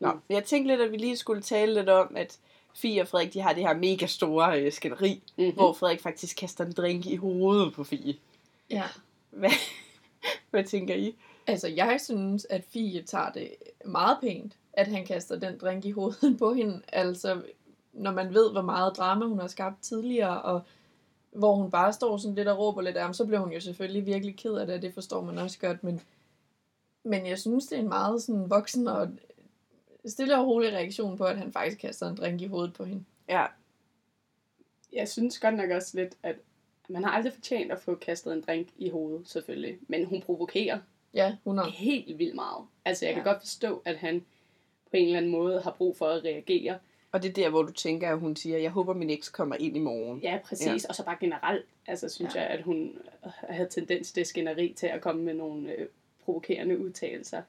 Nå, 0.00 0.12
Mm. 0.12 0.20
jeg 0.28 0.44
tænkte 0.44 0.72
lidt, 0.72 0.80
at 0.80 0.92
vi 0.92 0.96
lige 0.96 1.16
skulle 1.16 1.42
tale 1.42 1.74
lidt 1.74 1.88
om, 1.88 2.16
at 2.16 2.38
Fie 2.74 3.00
og 3.02 3.08
Frederik, 3.08 3.34
de 3.34 3.40
har 3.40 3.52
det 3.52 3.62
her 3.62 3.74
mega 3.74 4.06
store 4.06 4.60
øh, 4.62 4.72
skænderi, 4.72 5.22
Mm-hmm. 5.36 5.54
hvor 5.54 5.72
Frederik 5.72 6.00
faktisk 6.00 6.36
kaster 6.36 6.64
en 6.64 6.72
drink 6.72 7.06
i 7.06 7.16
hovedet 7.16 7.72
på 7.74 7.84
Fie. 7.84 8.16
Ja. 8.70 8.82
Hvad, 9.30 9.50
hvad 10.50 10.64
tænker 10.64 10.94
I? 10.94 11.14
Altså, 11.46 11.68
jeg 11.68 12.00
synes, 12.04 12.44
at 12.50 12.64
Fie 12.64 13.02
tager 13.02 13.32
det 13.32 13.50
meget 13.84 14.18
pænt, 14.20 14.52
at 14.78 14.86
han 14.86 15.06
kaster 15.06 15.38
den 15.38 15.58
drink 15.58 15.84
i 15.84 15.90
hovedet 15.90 16.38
på 16.38 16.52
hende. 16.54 16.82
Altså, 16.92 17.42
når 17.92 18.12
man 18.12 18.34
ved, 18.34 18.52
hvor 18.52 18.62
meget 18.62 18.96
drama 18.96 19.26
hun 19.26 19.38
har 19.38 19.46
skabt 19.46 19.82
tidligere, 19.82 20.42
og 20.42 20.62
hvor 21.32 21.54
hun 21.54 21.70
bare 21.70 21.92
står 21.92 22.16
sådan 22.16 22.34
lidt 22.34 22.48
og 22.48 22.58
råber 22.58 22.82
lidt 22.82 22.96
af 22.96 23.02
ham, 23.02 23.14
så 23.14 23.26
bliver 23.26 23.40
hun 23.40 23.52
jo 23.52 23.60
selvfølgelig 23.60 24.06
virkelig 24.06 24.36
ked 24.36 24.54
af 24.54 24.66
det, 24.66 24.76
og 24.76 24.82
det 24.82 24.94
forstår 24.94 25.20
man 25.20 25.38
også 25.38 25.58
godt, 25.58 25.84
men, 25.84 26.00
men 27.04 27.26
jeg 27.26 27.38
synes, 27.38 27.66
det 27.66 27.76
er 27.78 27.82
en 27.82 27.88
meget 27.88 28.22
sådan 28.22 28.50
voksen 28.50 28.88
og 28.88 29.08
stille 30.06 30.38
og 30.38 30.46
rolig 30.46 30.72
reaktion 30.72 31.16
på, 31.16 31.24
at 31.24 31.38
han 31.38 31.52
faktisk 31.52 31.78
kaster 31.78 32.08
en 32.08 32.16
drink 32.16 32.40
i 32.40 32.46
hovedet 32.46 32.72
på 32.74 32.84
hende. 32.84 33.04
Ja, 33.28 33.46
Jeg 34.92 35.08
synes 35.08 35.38
godt 35.38 35.54
nok 35.54 35.70
også 35.70 35.90
lidt, 35.96 36.14
at 36.22 36.36
man 36.88 37.04
har 37.04 37.10
aldrig 37.10 37.32
fortjent 37.32 37.72
at 37.72 37.80
få 37.80 37.94
kastet 37.94 38.32
en 38.32 38.40
drink 38.40 38.68
i 38.76 38.90
hovedet, 38.90 39.28
selvfølgelig. 39.28 39.78
Men 39.88 40.04
hun 40.04 40.22
provokerer 40.22 40.78
Ja, 41.14 41.36
100. 41.44 41.70
helt 41.70 42.18
vildt 42.18 42.34
meget. 42.34 42.64
Altså, 42.84 43.04
jeg 43.06 43.14
kan 43.14 43.22
Ja. 43.26 43.30
godt 43.30 43.40
forstå, 43.42 43.82
at 43.84 43.96
han 43.96 44.24
på 44.90 44.96
en 44.96 45.04
eller 45.06 45.18
anden 45.18 45.32
måde 45.32 45.60
har 45.60 45.70
brug 45.78 45.96
for 45.96 46.06
at 46.06 46.24
reagere. 46.24 46.78
og 47.12 47.22
det 47.22 47.28
er 47.28 47.32
der, 47.32 47.48
hvor 47.50 47.62
du 47.62 47.72
tænker, 47.72 48.10
at 48.12 48.18
hun 48.18 48.36
siger, 48.36 48.58
jeg 48.58 48.70
håber, 48.70 48.94
min 48.94 49.10
eks 49.10 49.28
kommer 49.28 49.56
ind 49.56 49.76
i 49.76 49.80
morgen. 49.80 50.20
Ja, 50.20 50.38
præcis. 50.44 50.66
Ja. 50.84 50.88
Og 50.88 50.94
så 50.94 51.04
bare 51.04 51.16
generelt, 51.20 51.64
altså 51.86 52.08
synes 52.08 52.34
Ja. 52.34 52.40
jeg, 52.40 52.50
at 52.50 52.62
hun 52.62 52.92
havde 53.48 53.68
tendens 53.68 54.12
til 54.12 54.26
skænderi 54.26 54.74
til 54.76 54.86
at 54.86 55.00
komme 55.00 55.22
med 55.22 55.34
nogle 55.34 55.72
øh, 55.72 55.86
provokerende 56.24 56.78
udtalelser. 56.78 57.42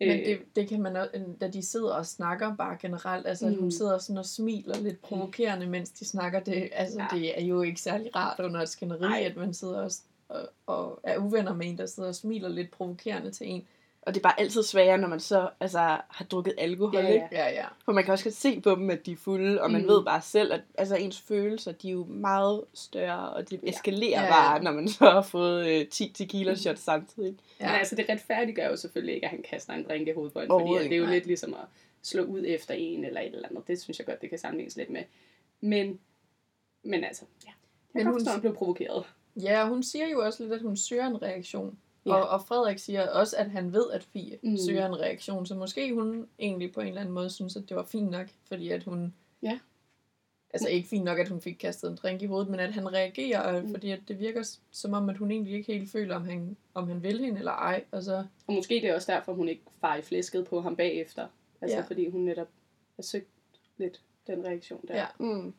Men 0.00 0.08
Øh, 0.08 0.26
det, 0.26 0.38
det 0.56 0.68
kan 0.68 0.82
man 0.82 0.96
også, 0.96 1.10
da 1.40 1.48
de 1.48 1.62
sidder 1.62 1.94
og 1.94 2.06
snakker 2.06 2.56
bare 2.56 2.76
generelt, 2.80 3.26
altså 3.26 3.46
mm. 3.48 3.54
hun 3.54 3.64
Mm. 3.64 3.70
sidder 3.70 3.98
sådan 3.98 4.18
og 4.18 4.26
smiler 4.26 4.78
lidt 4.80 5.02
provokerende, 5.02 5.66
mens 5.66 5.90
de 5.90 6.04
snakker, 6.04 6.40
det, 6.40 6.68
altså 6.72 7.00
Ja. 7.00 7.18
det 7.18 7.40
er 7.40 7.44
jo 7.44 7.62
ikke 7.62 7.80
særlig 7.80 8.16
rart 8.16 8.40
under 8.40 8.60
et 8.60 8.68
skænderi, 8.68 9.00
Nej. 9.08 9.22
at 9.22 9.36
man 9.36 9.54
sidder 9.54 9.82
og, 9.82 9.90
og, 10.28 10.48
og 10.66 11.00
er 11.02 11.18
uvenner 11.18 11.54
med 11.54 11.66
en, 11.66 11.78
der 11.78 11.86
sidder 11.86 12.08
og 12.08 12.14
smiler 12.14 12.48
lidt 12.48 12.70
provokerende 12.70 13.30
til 13.30 13.48
en. 13.50 13.66
Og 14.06 14.14
det 14.14 14.20
er 14.20 14.22
bare 14.22 14.40
altid 14.40 14.62
sværere, 14.62 14.98
når 14.98 15.08
man 15.08 15.20
så 15.20 15.48
altså, 15.60 15.78
har 16.08 16.24
drukket 16.30 16.54
alkohol, 16.58 16.94
Ja, 16.94 17.02
ja, 17.02 17.12
ikke? 17.14 17.26
Ja, 17.32 17.48
ja. 17.50 17.66
For 17.84 17.92
man 17.92 18.04
kan 18.04 18.12
også 18.12 18.24
godt 18.24 18.34
se 18.34 18.60
på 18.60 18.70
dem, 18.70 18.90
at 18.90 19.06
de 19.06 19.12
er 19.12 19.16
fulde, 19.16 19.62
og 19.62 19.70
man 19.70 19.80
Mm. 19.80 19.86
mm. 19.86 19.92
ved 19.92 20.04
bare 20.04 20.20
selv, 20.22 20.52
at 20.52 20.60
altså, 20.78 20.96
ens 20.96 21.20
følelser, 21.20 21.72
de 21.72 21.88
er 21.88 21.92
jo 21.92 22.04
meget 22.04 22.64
større, 22.74 23.30
og 23.30 23.50
de 23.50 23.58
Ja. 23.62 23.68
eskalerer 23.70 24.10
Ja, 24.10 24.20
ja, 24.20 24.24
ja. 24.26 24.30
bare, 24.32 24.62
når 24.62 24.70
man 24.72 24.88
så 24.98 25.10
har 25.10 25.22
fået 25.22 25.66
øh, 25.80 25.88
10 25.88 26.12
tequila 26.14 26.54
shots 26.54 26.82
samtidig. 26.82 27.36
ja. 27.60 27.66
Men 27.66 27.74
altså, 27.74 27.96
det 27.96 28.06
retfærdiggør 28.08 28.68
jo 28.68 28.76
selvfølgelig 28.76 29.14
ikke, 29.14 29.24
at 29.26 29.30
han 29.30 29.42
kaster 29.50 29.72
en 29.72 29.84
drink 29.88 30.08
i 30.08 30.12
hovedet 30.12 30.32
på 30.32 30.40
hende, 30.40 30.52
fordi 30.52 30.84
det 30.84 30.92
er 30.92 30.96
jo 30.96 31.02
ikke, 31.02 31.14
lidt 31.14 31.26
ligesom 31.26 31.54
at 31.54 31.66
slå 32.02 32.22
ud 32.22 32.44
efter 32.46 32.74
en 32.74 33.04
eller 33.04 33.20
et 33.20 33.34
eller 33.34 33.48
andet. 33.48 33.66
Det 33.68 33.82
synes 33.82 33.98
jeg 33.98 34.06
godt, 34.06 34.20
det 34.22 34.30
kan 34.30 34.38
sammenlignes 34.38 34.76
lidt 34.76 34.90
med. 34.90 35.02
Men, 35.60 35.98
men 36.84 37.04
altså, 37.04 37.24
ja. 37.44 37.48
Jeg 37.48 37.54
Men 37.94 38.00
kan 38.00 38.06
hun- 38.06 38.12
godt 38.12 38.20
forstå, 38.20 38.30
at 38.30 38.34
han 38.34 38.40
blev 38.40 38.54
provokeret. 38.54 39.04
ja, 39.36 39.68
hun 39.68 39.82
siger 39.82 40.08
jo 40.08 40.24
også 40.24 40.42
lidt, 40.42 40.52
at 40.52 40.60
hun 40.62 40.76
søger 40.76 41.06
en 41.06 41.22
reaktion. 41.22 41.78
Ja. 42.06 42.14
Og, 42.14 42.28
og 42.28 42.42
Frederik 42.46 42.78
siger 42.78 43.08
også, 43.10 43.36
at 43.36 43.50
han 43.50 43.72
ved, 43.72 43.90
at 43.90 44.02
Fie 44.04 44.38
Mm. 44.42 44.56
søger 44.56 44.86
en 44.86 45.00
reaktion, 45.00 45.46
så 45.46 45.54
måske 45.54 45.94
hun 45.94 46.28
egentlig 46.38 46.72
på 46.72 46.80
en 46.80 46.86
eller 46.88 47.00
anden 47.00 47.14
måde 47.14 47.30
synes, 47.30 47.56
at 47.56 47.68
det 47.68 47.76
var 47.76 47.84
fint 47.84 48.10
nok, 48.10 48.26
fordi 48.48 48.70
at 48.70 48.84
hun... 48.84 49.14
Ja. 49.42 49.58
Altså 50.50 50.68
ikke 50.68 50.88
fint 50.88 51.04
nok, 51.04 51.18
at 51.18 51.28
hun 51.28 51.40
fik 51.40 51.54
kastet 51.54 51.90
en 51.90 51.96
drink 51.96 52.22
i 52.22 52.26
hovedet, 52.26 52.48
men 52.50 52.60
at 52.60 52.72
han 52.72 52.92
reagerer, 52.92 53.62
Mm. 53.62 53.70
fordi 53.70 53.90
at 53.90 54.00
det 54.08 54.18
virker 54.20 54.56
som 54.70 54.92
om, 54.92 55.08
at 55.10 55.16
hun 55.16 55.30
egentlig 55.30 55.54
ikke 55.54 55.72
helt 55.72 55.90
føler, 55.90 56.16
om 56.16 56.24
han, 56.24 56.56
om 56.74 56.88
han 56.88 57.02
vil 57.02 57.20
hende 57.20 57.38
eller 57.38 57.52
ej. 57.52 57.84
Og 57.90 58.02
så, 58.02 58.24
Og 58.46 58.54
måske 58.54 58.74
det 58.74 58.84
er 58.84 58.94
også 58.94 59.12
derfor, 59.12 59.32
hun 59.32 59.48
ikke 59.48 59.62
far 59.80 59.96
i 59.96 60.02
flæsket 60.02 60.46
på 60.46 60.60
ham 60.60 60.76
bagefter. 60.76 61.26
Altså, 61.60 61.76
Ja. 61.78 61.82
fordi 61.84 62.08
hun 62.08 62.20
netop 62.20 62.48
har 62.96 63.02
søgt 63.02 63.28
lidt 63.76 64.00
den 64.26 64.44
reaktion 64.44 64.80
der. 64.88 64.96
Ja. 64.96 65.06
Mm. 65.18 65.54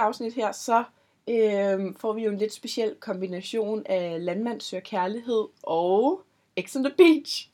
Afsnit 0.00 0.34
her, 0.34 0.52
så 0.52 0.84
øh, 1.28 1.94
får 1.96 2.12
vi 2.12 2.24
jo 2.24 2.30
en 2.30 2.38
lidt 2.38 2.52
speciel 2.52 2.94
kombination 3.00 3.82
af 3.86 4.24
landmand 4.24 4.60
søger 4.60 4.80
kærlighed 4.82 5.44
og 5.62 6.22
X 6.60 6.76
on 6.76 6.84
the 6.84 6.94
Beach. 6.96 7.48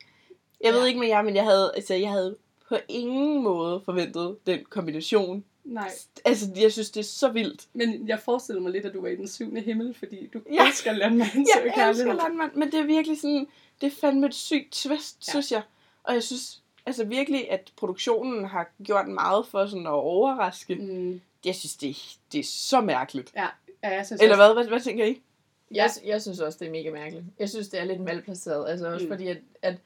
Jeg 0.60 0.72
ved 0.72 0.80
Ja. 0.80 0.86
ikke 0.86 1.00
med 1.00 1.08
jer, 1.08 1.22
men 1.22 1.34
jeg 1.36 1.44
havde, 1.44 1.72
altså, 1.76 1.94
jeg 1.94 2.10
havde 2.10 2.36
på 2.68 2.76
ingen 2.88 3.42
måde 3.42 3.80
forventet 3.84 4.36
den 4.46 4.58
kombination. 4.70 5.44
Nej, 5.64 5.90
Altså, 6.24 6.46
jeg 6.56 6.72
synes, 6.72 6.90
det 6.90 7.00
er 7.00 7.04
så 7.04 7.28
vildt. 7.28 7.66
men 7.72 8.08
jeg 8.08 8.20
forestiller 8.20 8.62
mig 8.62 8.72
lidt, 8.72 8.84
at 8.86 8.94
du 8.94 9.00
var 9.00 9.08
i 9.08 9.16
den 9.16 9.28
syvende 9.28 9.60
himmel, 9.60 9.94
fordi 9.94 10.26
du 10.26 10.40
Ja. 10.52 10.66
elsker 10.66 10.92
landmanden 10.92 11.46
Jeg 11.76 11.88
elsker 11.88 12.12
landmand, 12.12 12.52
men 12.54 12.70
det 12.72 12.80
er 12.80 12.84
virkelig 12.84 13.20
sådan, 13.20 13.46
det 13.80 13.86
er 13.86 13.90
fandme 14.00 14.26
et 14.26 14.34
sygt 14.34 14.72
twist, 14.72 15.16
ja. 15.28 15.30
synes 15.30 15.52
jeg. 15.52 15.62
Og 16.04 16.14
jeg 16.14 16.22
synes 16.22 16.62
altså 16.86 17.04
virkelig, 17.04 17.50
at 17.50 17.72
produktionen 17.76 18.44
har 18.44 18.70
gjort 18.84 19.08
meget 19.08 19.46
for 19.46 19.66
sådan 19.66 19.86
at 19.86 19.92
overraske. 19.92 20.74
Mm. 20.74 21.20
Jeg 21.44 21.54
synes, 21.54 21.76
det, 21.76 21.90
er- 21.90 22.16
det 22.32 22.38
er 22.38 22.44
så 22.44 22.80
mærkeligt. 22.80 23.32
Ja, 23.36 23.46
ja, 23.82 23.88
jeg 23.94 24.06
synes 24.06 24.22
Eller 24.22 24.36
også- 24.36 24.52
hvad? 24.54 24.62
hvad? 24.64 24.68
Hvad 24.68 24.80
tænker 24.80 25.04
I? 25.04 25.22
jeg, 25.70 25.90
jeg 26.04 26.22
synes 26.22 26.40
også, 26.40 26.58
det 26.58 26.66
er 26.66 26.70
mega 26.72 26.90
mærkeligt. 26.90 27.24
Jeg 27.38 27.48
synes, 27.48 27.68
det 27.68 27.80
er 27.80 27.84
lidt 27.84 28.00
malplaceret. 28.00 28.70
Altså 28.70 28.92
også 28.92 29.06
Mm. 29.06 29.10
fordi, 29.12 29.26
at, 29.28 29.38
at, 29.62 29.76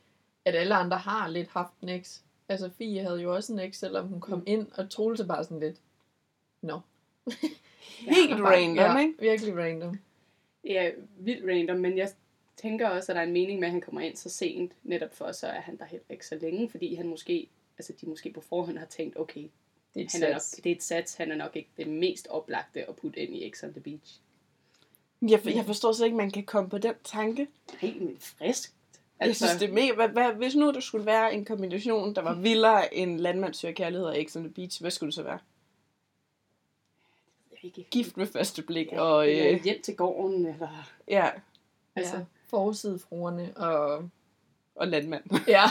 at 0.45 0.55
alle 0.55 0.75
andre 0.75 0.97
har 0.97 1.29
lidt 1.29 1.49
haft 1.49 1.73
en 1.83 1.89
eks. 1.89 2.23
Altså 2.49 2.71
Fie 2.79 3.03
havde 3.03 3.21
jo 3.23 3.35
også 3.35 3.53
en 3.53 3.59
eks, 3.59 3.79
selvom 3.79 4.07
hun 4.09 4.21
kom 4.21 4.39
Mm. 4.39 4.45
ind, 4.47 4.67
og 4.75 4.91
Troels 4.91 5.21
er 5.21 5.27
bare 5.27 5.45
sådan 5.45 5.61
lidt, 5.61 5.77
nå. 6.63 6.81
Helt 7.99 8.31
Bare- 8.31 8.57
random, 8.57 8.77
ja, 8.77 8.99
ikke? 8.99 9.15
virkelig 9.19 9.57
random. 9.57 9.99
Ja, 10.65 10.91
vildt 11.19 11.45
random, 11.51 11.77
men 11.77 11.99
jeg 11.99 12.09
tænker 12.57 12.89
også, 12.89 13.13
at 13.13 13.17
der 13.17 13.23
er 13.23 13.27
en 13.27 13.33
mening 13.33 13.61
med, 13.61 13.69
at 13.69 13.73
han 13.73 13.81
kommer 13.81 14.01
ind 14.01 14.17
så 14.17 14.29
sent, 14.31 14.73
netop 14.83 15.15
for 15.15 15.33
så 15.33 15.47
er 15.47 15.61
han 15.61 15.77
der 15.79 15.85
heller 15.85 16.07
ikke 16.11 16.27
så 16.27 16.35
længe, 16.35 16.71
fordi 16.71 16.95
han 16.95 17.09
måske, 17.09 17.49
altså 17.79 17.93
de 18.01 18.07
måske 18.07 18.31
på 18.33 18.41
forhånd 18.41 18.79
har 18.79 18.87
tænkt, 18.87 19.19
okay, 19.19 19.49
Det 19.95 20.01
er 20.01 20.05
et 20.05 20.13
han 20.13 20.23
er 20.23 20.33
nok, 20.33 20.43
det 20.65 20.73
er 20.73 20.77
et 20.77 20.83
sats, 20.83 21.15
han 21.15 21.33
er 21.33 21.37
nok 21.37 21.57
ikke 21.57 21.71
det 21.77 21.89
mest 21.89 22.27
oplagte 22.31 22.89
at 22.89 22.97
putte 22.97 23.19
ind 23.21 23.35
i 23.35 23.51
X 23.51 23.65
on 23.65 23.73
the 23.73 23.81
Beach. 23.81 24.21
Jeg, 25.23 25.41
jeg 25.47 25.65
forstår 25.65 25.93
så 25.93 26.05
ikke, 26.05 26.15
at 26.15 26.17
man 26.17 26.31
kan 26.31 26.45
komme 26.45 26.71
på 26.71 26.79
den 26.79 26.95
tanke. 27.05 27.49
Helt 27.79 28.01
vildt 28.01 28.23
frisk. 28.23 28.73
Altså, 29.21 29.45
jeg 29.45 29.51
synes, 29.51 29.61
det 29.61 29.69
er 29.69 29.73
mega... 29.73 29.95
Hvad, 29.95 30.09
hvad, 30.09 30.33
hvis 30.33 30.55
nu 30.57 30.73
der 30.73 30.81
skulle 30.81 31.07
være 31.07 31.35
en 31.35 31.45
kombination, 31.45 32.15
der 32.15 32.23
var 32.23 32.35
vildere 32.35 32.95
end 32.95 33.21
landmand 33.21 33.55
søger 33.55 33.75
kærlighed 33.75 34.07
og 34.07 34.17
X 34.29 34.37
on 34.37 34.43
the 34.43 34.53
Beach, 34.53 34.81
hvad 34.81 34.91
skulle 34.91 35.09
det 35.09 35.15
så 35.15 35.23
være? 35.23 35.39
ikke. 37.63 37.87
Gift 37.91 38.17
med 38.17 38.27
første 38.27 38.63
blik, 38.63 38.93
Ja, 38.93 39.01
og 39.01 39.29
øh, 39.31 39.65
hjem 39.65 39.83
til 39.83 39.97
gården, 39.97 40.47
eller... 40.47 40.91
ja, 41.09 41.31
Altså, 41.97 42.17
Ja, 42.17 42.25
forsidefruerne 42.47 43.57
og... 43.57 44.11
og 44.79 44.89
landmand. 44.89 45.23
Ja. 45.49 45.63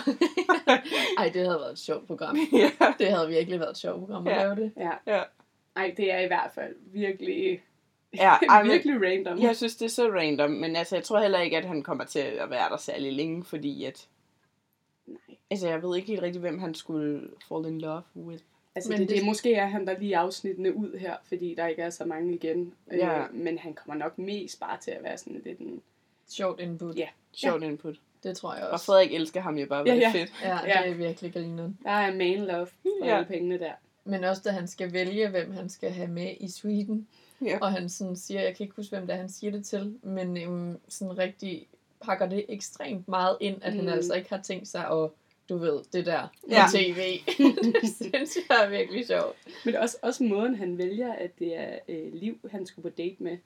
Ej, 1.17 1.29
det 1.33 1.41
havde 1.45 1.59
været 1.59 1.71
et 1.71 1.79
sjovt 1.79 2.07
program. 2.07 2.37
ja. 2.53 2.71
Det 2.99 3.07
havde 3.07 3.27
virkelig 3.27 3.59
været 3.59 3.71
et 3.71 3.77
sjovt 3.77 3.99
program 3.99 4.27
at 4.27 4.33
Ja. 4.33 4.43
lave 4.43 4.55
det. 4.55 4.71
ja. 4.77 4.91
Ja. 5.07 5.23
Ej, 5.75 5.93
det 5.97 6.13
er 6.13 6.19
i 6.19 6.27
hvert 6.27 6.51
fald 6.55 6.75
virkelig, 6.93 7.61
Ja, 8.13 8.35
ej, 8.49 8.63
men- 8.63 8.71
virkelig 8.71 9.01
random. 9.01 9.39
Jeg 9.41 9.55
synes, 9.55 9.75
det 9.75 9.85
er 9.85 9.89
så 9.89 10.09
random, 10.09 10.51
men 10.51 10.75
altså, 10.75 10.95
jeg 10.95 11.03
tror 11.03 11.19
heller 11.21 11.39
ikke, 11.39 11.57
at 11.57 11.65
han 11.65 11.83
kommer 11.83 12.03
til 12.03 12.19
at 12.19 12.49
være 12.49 12.69
der 12.69 12.77
særlig 12.77 13.13
længe, 13.13 13.43
fordi 13.43 13.83
at... 13.83 14.07
Nej. 15.07 15.17
Altså, 15.51 15.67
jeg 15.69 15.83
ved 15.83 15.95
ikke 15.95 16.07
helt 16.07 16.21
rigtigt, 16.21 16.41
hvem 16.41 16.59
han 16.59 16.73
skulle 16.75 17.29
fall 17.47 17.65
in 17.65 17.81
love 17.81 18.01
with. 18.15 18.43
Altså, 18.75 18.91
Men 18.91 18.99
det, 18.99 19.09
det, 19.09 19.17
det- 19.17 19.25
måske 19.25 19.53
er 19.53 19.65
han 19.65 19.87
der 19.87 19.99
lige 19.99 20.17
afsnittene 20.17 20.75
ud 20.75 20.97
her, 20.97 21.15
fordi 21.23 21.55
der 21.55 21.67
ikke 21.67 21.81
er 21.81 21.89
så 21.89 22.05
mange 22.05 22.33
igen. 22.35 22.73
Ja. 22.91 23.19
Øh, 23.19 23.33
men 23.33 23.57
han 23.57 23.73
kommer 23.73 24.03
nok 24.03 24.17
mest 24.17 24.59
bare 24.59 24.77
til 24.81 24.91
at 24.91 25.03
være 25.03 25.17
sådan 25.17 25.41
lidt 25.45 25.59
en... 25.59 25.81
Sjovt 26.29 26.59
input. 26.59 26.95
Ja. 26.95 27.07
Sjovt 27.33 27.61
ja. 27.63 27.67
input. 27.67 27.95
Det 28.23 28.37
tror 28.37 28.53
jeg 28.55 28.63
Og 28.63 28.69
også. 28.69 28.85
Frederik 28.85 29.13
elsker 29.13 29.41
ham 29.41 29.57
jo 29.57 29.65
bare, 29.67 29.83
hvad 29.83 29.93
Ja, 29.93 29.99
ja, 29.99 30.11
ja. 30.13 30.17
ja. 30.17 30.21
fedt. 30.23 30.33
Ja, 30.75 30.81
det 30.83 30.91
er 30.91 30.95
virkelig 30.95 31.33
grineren. 31.33 31.77
Der 31.83 31.89
er 31.91 32.13
man 32.15 32.45
love 32.45 32.65
for 32.67 33.05
Ja. 33.05 33.15
alle 33.15 33.27
pengene 33.27 33.59
der. 33.59 33.71
Men 34.03 34.23
også 34.23 34.41
da 34.45 34.49
han 34.49 34.67
skal 34.67 34.93
vælge, 34.93 35.29
hvem 35.29 35.53
han 35.53 35.69
skal 35.69 35.91
have 35.91 36.07
med 36.07 36.33
i 36.39 36.49
Sweden. 36.51 37.07
Ja. 37.45 37.57
Og 37.61 37.71
han 37.71 37.89
sådan 37.89 38.15
siger, 38.15 38.41
jeg 38.41 38.55
kan 38.55 38.63
ikke 38.63 38.75
huske, 38.75 38.95
hvem 38.95 39.07
det 39.07 39.13
er, 39.13 39.17
han 39.17 39.29
siger 39.29 39.51
det 39.51 39.65
til, 39.65 39.95
men 40.03 40.37
øhm, 40.37 40.77
sådan 40.87 41.17
rigtig 41.17 41.67
pakker 42.01 42.25
det 42.29 42.45
ekstremt 42.49 43.07
meget 43.07 43.37
ind, 43.41 43.57
at 43.61 43.73
mm. 43.73 43.79
han 43.79 43.89
altså 43.89 44.13
ikke 44.13 44.29
har 44.29 44.41
tænkt 44.41 44.67
sig 44.67 44.87
at, 44.87 45.09
du 45.49 45.57
ved, 45.57 45.79
det 45.93 46.05
der 46.05 46.21
på 46.21 46.47
Ja. 46.49 46.65
tv. 46.73 46.99
det 47.73 47.95
synes 47.95 48.37
jeg 48.49 48.63
er 48.65 48.69
virkelig 48.69 49.07
sjovt. 49.07 49.35
Men 49.65 49.75
også, 49.75 49.97
også 50.01 50.23
måden, 50.23 50.55
han 50.55 50.77
vælger, 50.77 51.13
at 51.13 51.39
det 51.39 51.55
er 51.59 51.79
øh, 51.87 52.13
Liv, 52.13 52.39
han 52.51 52.65
skulle 52.65 52.89
på 52.91 52.95
date 52.97 53.15
med. 53.19 53.37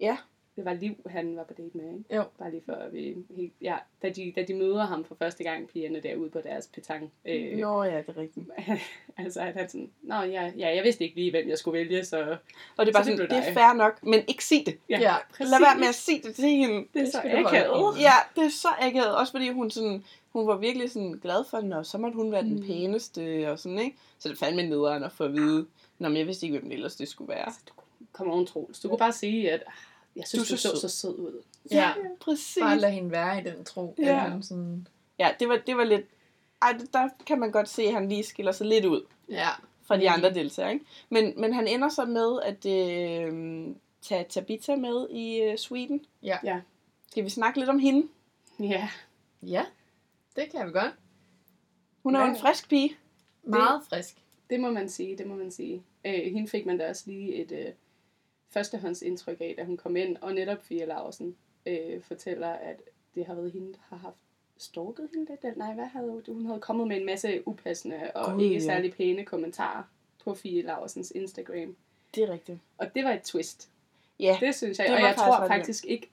Ja. 0.00 0.16
Det 0.56 0.64
var 0.64 0.72
Liv, 0.72 0.94
han 1.10 1.36
var 1.36 1.44
på 1.44 1.52
date 1.54 1.70
med, 1.74 1.84
ikke? 1.98 2.16
Jo. 2.16 2.22
Bare 2.38 2.50
lige 2.50 2.62
for 2.66 2.72
at 2.72 2.92
vi 2.92 3.14
helt... 3.36 3.52
Ja, 3.60 3.76
da 4.02 4.08
de, 4.08 4.32
da 4.36 4.42
de 4.42 4.54
møder 4.54 4.84
ham 4.84 5.04
for 5.04 5.14
første 5.14 5.44
gang, 5.44 5.68
pigerne 5.68 6.00
derude 6.00 6.30
på 6.30 6.40
deres 6.40 6.66
petang. 6.74 7.12
Øh, 7.24 7.58
Nå 7.58 7.82
ja, 7.82 7.98
det 7.98 8.08
er 8.08 8.16
rigtigt. 8.16 8.46
altså, 9.18 9.40
at 9.40 9.54
han 9.54 9.68
sådan, 9.68 9.90
Nå 10.02 10.14
ja, 10.14 10.52
ja, 10.58 10.74
jeg 10.76 10.84
vidste 10.84 11.04
ikke 11.04 11.16
lige, 11.16 11.30
hvem 11.30 11.48
jeg 11.48 11.58
skulle 11.58 11.78
vælge, 11.78 12.04
så... 12.04 12.36
Og 12.76 12.86
det 12.86 12.92
er 12.92 12.92
bare 12.98 13.04
Så 13.04 13.10
det 13.10 13.18
sådan, 13.18 13.28
blev 13.28 13.28
det 13.28 13.48
er 13.48 13.52
fair 13.54 13.72
nok, 13.72 14.02
men 14.02 14.20
ikke 14.28 14.44
sig 14.44 14.62
det. 14.66 14.78
Ja, 14.88 14.98
Ja, 15.00 15.14
præcis. 15.30 15.50
Lad 15.50 15.60
være 15.60 15.78
med 15.78 15.88
at 15.88 15.94
sige 15.94 16.22
det 16.22 16.34
til 16.34 16.48
hende. 16.48 16.74
Det 16.94 17.00
er 17.00 17.04
Det 17.04 17.12
så 17.12 17.18
akavet. 17.24 18.00
Ja, 18.00 18.12
det 18.36 18.44
er 18.44 18.48
så 18.50 18.68
akavet. 18.80 19.16
Også 19.16 19.32
fordi 19.32 19.48
hun 19.50 19.70
sådan, 19.70 20.04
hun 20.32 20.46
var 20.46 20.56
virkelig 20.56 20.90
sådan 20.90 21.12
glad 21.22 21.44
for 21.50 21.58
den, 21.60 21.72
og 21.72 21.86
så 21.86 21.98
måtte 21.98 22.16
hun 22.16 22.32
være 22.32 22.42
den 22.42 22.54
Mm. 22.56 22.62
pæneste 22.66 23.50
og 23.50 23.58
sådan, 23.58 23.78
ikke? 23.78 23.96
Så 24.18 24.28
det 24.28 24.38
fandme 24.38 24.62
nederen 24.62 25.04
at 25.04 25.12
få 25.12 25.24
at 25.24 25.32
vide. 25.32 25.66
Nå, 25.98 26.08
men 26.08 26.16
jeg 26.18 26.26
vidste 26.26 26.46
ikke, 26.46 26.58
hvem 26.58 26.68
det 26.70 26.74
ellers 26.76 26.96
det 26.96 27.08
skulle 27.08 27.28
være. 27.28 27.44
Altså, 27.46 27.60
du, 27.68 27.72
kom 28.12 28.30
on, 28.32 28.46
Troels. 28.46 28.80
Du 28.80 28.88
kunne 28.88 28.98
bare 28.98 29.12
sige, 29.12 29.50
at 29.50 29.62
ah, 29.66 29.72
jeg 30.16 30.24
synes, 30.26 30.48
Du 30.48 30.52
du, 30.52 30.54
er 30.54 30.58
så 30.58 30.68
så, 30.68 30.80
sød. 30.80 30.88
så 30.88 30.96
sød 31.00 31.18
ud. 31.18 31.42
Ja. 31.70 31.92
præcis. 32.20 32.58
Bare 32.60 32.78
lad 32.78 32.90
hende 32.90 33.10
være 33.10 33.40
i 33.40 33.44
den 33.44 33.64
tro. 33.64 33.94
Ja. 33.98 34.16
Han 34.18 34.42
sådan, 34.42 34.86
Ja, 35.18 35.30
det 35.40 35.48
var, 35.48 35.56
det 35.66 35.76
var 35.76 35.84
lidt... 35.84 36.06
Ej, 36.62 36.72
det- 36.72 36.92
der 36.92 37.08
kan 37.26 37.40
man 37.40 37.50
godt 37.50 37.68
se, 37.68 37.82
at 37.82 37.92
han 37.94 38.08
lige 38.08 38.24
skiller 38.24 38.52
sig 38.52 38.66
lidt 38.66 38.84
ud 38.84 39.02
ja. 39.28 39.48
fra 39.82 39.96
de 39.96 40.10
andre 40.10 40.34
deltagere, 40.34 40.72
ikke? 40.72 40.84
Men, 41.08 41.40
men 41.40 41.52
han 41.52 41.68
ender 41.68 41.88
så 41.88 42.04
med 42.04 42.40
at 42.42 42.66
øh, 42.66 43.66
tage 44.02 44.24
Tabitha 44.28 44.76
med 44.76 45.08
i 45.10 45.40
øh, 45.42 45.56
Sweden. 45.58 46.04
Ja. 46.22 46.38
Ja. 46.44 46.60
Skal 47.10 47.24
vi 47.24 47.28
snakke 47.30 47.58
lidt 47.58 47.70
om 47.70 47.78
hende? 47.78 48.08
Ja. 48.60 48.88
Ja, 49.42 49.64
det 50.36 50.44
kan 50.50 50.66
vi 50.66 50.72
godt. 50.72 50.92
Hun 52.02 52.14
er 52.14 52.20
jo 52.20 52.26
Ja. 52.26 52.30
en 52.32 52.38
frisk 52.38 52.68
pige. 52.68 52.96
Meget 53.42 53.82
frisk. 53.88 54.16
Det 54.50 54.60
må 54.60 54.70
man 54.70 54.88
sige, 54.88 55.18
det 55.18 55.26
må 55.26 55.34
man 55.34 55.50
sige. 55.50 55.82
Øh, 56.04 56.32
hende 56.32 56.48
fik 56.48 56.66
man 56.66 56.78
da 56.78 56.88
også 56.88 57.02
lige 57.06 57.34
et 57.34 57.52
øh, 57.52 57.72
førstehåndsindtryk 58.50 59.40
af, 59.40 59.54
da 59.58 59.64
hun 59.64 59.76
kom 59.76 59.96
ind, 59.96 60.16
og 60.16 60.34
netop 60.34 60.62
Fia 60.62 60.84
Larsen 60.84 61.36
øh, 61.66 62.02
fortæller, 62.02 62.48
at 62.48 62.80
det 63.14 63.26
har 63.26 63.34
været 63.34 63.52
hende, 63.52 63.72
der 63.72 63.78
har 63.88 63.96
haft 63.96 64.16
stalket 64.56 65.08
hende 65.14 65.30
lidt. 65.30 65.40
Eller, 65.44 65.58
nej, 65.58 65.74
hvad 65.74 65.84
havde 65.84 66.10
hun? 66.10 66.22
Hun 66.26 66.46
havde 66.46 66.60
kommet 66.60 66.88
med 66.88 66.96
en 66.96 67.06
masse 67.06 67.48
upassende 67.48 68.10
og 68.14 68.32
God, 68.32 68.40
ikke 68.40 68.54
ja. 68.54 68.60
særlig 68.60 68.94
pæne 68.94 69.24
kommentarer 69.24 69.82
på 70.24 70.34
Fia 70.34 70.62
Larsens 70.62 71.10
Instagram. 71.10 71.76
Det 72.14 72.22
er 72.22 72.30
rigtigt. 72.30 72.58
Og 72.78 72.94
det 72.94 73.04
var 73.04 73.12
et 73.12 73.22
twist. 73.22 73.70
Ja, 74.20 74.38
Det 74.40 74.54
synes 74.54 74.78
jeg, 74.78 74.86
Det 74.86 74.94
og 74.94 75.00
jeg 75.00 75.14
faktisk 75.14 75.24
tror 75.24 75.46
faktisk 75.46 75.84
ikke, 75.84 76.10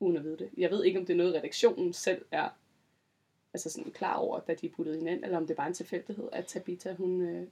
uden 0.00 0.16
at 0.16 0.24
vide 0.24 0.36
det, 0.38 0.50
jeg 0.56 0.70
ved 0.70 0.84
ikke, 0.84 0.98
om 0.98 1.06
det 1.06 1.12
er 1.12 1.16
noget, 1.16 1.34
redaktionen 1.34 1.92
selv 1.92 2.24
er 2.30 2.48
altså 3.54 3.70
sådan 3.70 3.92
klar 3.92 4.14
over, 4.14 4.40
da 4.40 4.54
de 4.54 4.68
puttede 4.68 4.98
ind, 4.98 5.24
eller 5.24 5.36
om 5.36 5.46
det 5.46 5.50
er 5.50 5.56
bare 5.56 5.68
en 5.68 5.74
tilfældighed, 5.74 6.28
at 6.32 6.46
Tabitha, 6.46 6.92
hun 6.92 7.20
øh, 7.20 7.46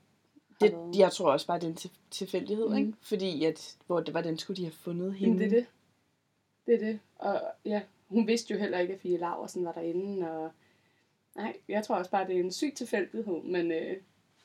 Det, 0.60 0.72
været... 0.72 0.96
jeg 0.96 1.12
tror 1.12 1.32
også 1.32 1.46
bare, 1.46 1.58
det 1.58 1.64
er 1.64 1.70
en 1.70 1.76
til- 1.76 1.90
tilfældighed, 2.10 2.68
Mhm. 2.68 2.76
ikke? 2.78 2.92
Fordi, 3.02 3.44
at, 3.44 3.76
hvor, 3.86 4.10
hvordan 4.10 4.38
skulle 4.38 4.56
de 4.56 4.64
have 4.64 4.72
fundet 4.72 5.14
hende? 5.14 5.24
Jamen, 5.24 5.38
det 5.38 5.46
er 5.46 5.60
det. 5.60 5.66
Det 6.66 6.74
er 6.74 6.78
det. 6.78 7.00
Og 7.18 7.42
ja, 7.64 7.82
hun 8.08 8.26
vidste 8.26 8.54
jo 8.54 8.60
heller 8.60 8.78
ikke, 8.78 8.94
at 8.94 9.00
Fie 9.00 9.18
Laversen 9.18 9.64
var 9.64 9.72
derinde, 9.72 10.30
og 10.30 10.50
nej, 11.36 11.56
jeg 11.68 11.84
tror 11.84 11.96
også 11.96 12.10
bare, 12.10 12.26
det 12.26 12.36
er 12.36 12.40
en 12.40 12.52
syg 12.52 12.72
tilfældighed, 12.76 13.42
men, 13.42 13.72
øh, 13.72 13.96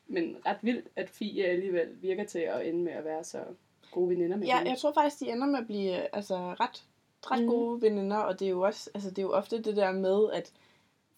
men 0.07 0.37
ret 0.45 0.57
vildt, 0.61 0.87
at 0.95 1.09
Fie 1.09 1.45
alligevel 1.45 1.87
virker 2.01 2.23
til 2.25 2.39
at 2.39 2.67
ende 2.67 2.83
med 2.83 2.91
at 2.91 3.05
være 3.05 3.23
så 3.23 3.43
gode 3.91 4.09
veninder 4.09 4.37
med 4.37 4.47
Ja, 4.47 4.57
hende. 4.57 4.71
jeg 4.71 4.77
tror 4.79 4.93
faktisk, 4.93 5.19
de 5.19 5.31
ender 5.31 5.47
med 5.47 5.59
at 5.59 5.65
blive 5.67 6.15
altså, 6.15 6.35
ret, 6.37 6.83
ret 7.31 7.41
mm. 7.41 7.47
gode 7.49 7.81
veninder, 7.81 8.17
og 8.17 8.39
det 8.39 8.45
er 8.45 8.49
jo 8.49 8.61
også, 8.61 8.89
altså, 8.93 9.09
det 9.09 9.17
er 9.17 9.23
jo 9.23 9.31
ofte 9.33 9.61
det 9.61 9.75
der 9.75 9.91
med, 9.91 10.31
at 10.33 10.51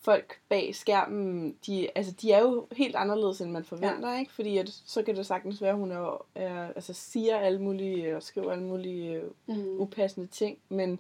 folk 0.03 0.39
bag 0.49 0.75
skærmen, 0.75 1.57
de, 1.67 1.89
altså, 1.97 2.11
de 2.11 2.31
er 2.31 2.39
jo 2.41 2.67
helt 2.71 2.95
anderledes, 2.95 3.41
end 3.41 3.51
man 3.51 3.65
forventer, 3.65 4.11
ja. 4.11 4.19
ikke? 4.19 4.31
Fordi 4.33 4.57
at, 4.57 4.69
så 4.85 5.03
kan 5.03 5.15
det 5.15 5.25
sagtens 5.25 5.61
være, 5.61 5.71
at 5.71 5.77
hun 5.77 5.91
er, 5.91 6.25
er, 6.35 6.67
altså, 6.67 6.93
siger 6.93 7.37
alle 7.37 7.61
mulige, 7.61 8.15
og 8.15 8.23
skriver 8.23 8.51
alle 8.51 8.63
mulige 8.63 9.13
øh, 9.13 9.23
Mm. 9.45 9.79
upassende 9.81 10.27
ting, 10.27 10.57
men, 10.69 10.99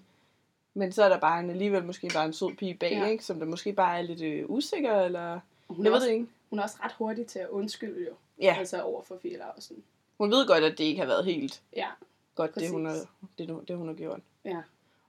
men 0.73 0.91
så 0.91 1.03
er 1.03 1.09
der 1.09 1.19
bare 1.19 1.39
en, 1.39 1.49
alligevel 1.49 1.85
måske 1.85 2.09
bare 2.13 2.25
en 2.25 2.33
sød 2.33 2.55
pige 2.55 2.73
bag, 2.75 2.91
Ja. 2.91 3.05
ikke? 3.07 3.25
Som 3.25 3.39
der 3.39 3.45
måske 3.45 3.73
bare 3.73 3.97
er 3.97 4.01
lidt 4.01 4.21
øh, 4.21 4.49
usikker, 4.49 4.93
eller... 5.01 5.39
Hun, 5.69 5.85
Jeg 5.85 5.91
ved 5.91 5.95
også, 5.95 6.07
det 6.07 6.13
ikke. 6.13 6.27
hun 6.49 6.59
er 6.59 6.63
også 6.63 6.75
ret 6.83 6.91
hurtig 6.93 7.27
til 7.27 7.39
at 7.39 7.49
undskylde 7.49 8.05
jo, 8.05 8.13
Ja, 8.41 8.55
altså 8.59 8.81
over 8.81 9.01
for 9.03 9.17
Fie 9.21 9.37
Laversen. 9.37 9.83
hun 10.17 10.31
ved 10.31 10.47
godt, 10.47 10.63
at 10.63 10.77
det 10.77 10.83
ikke 10.83 10.99
har 10.99 11.07
været 11.07 11.25
helt 11.25 11.61
Ja, 11.75 11.87
godt, 12.35 12.55
det 12.55 12.69
hun, 12.71 12.85
har, 12.85 12.91
Præcis. 12.93 13.07
det, 13.37 13.67
det 13.67 13.77
hun 13.77 13.87
har 13.87 13.95
gjort. 13.95 14.19
ja. 14.45 14.61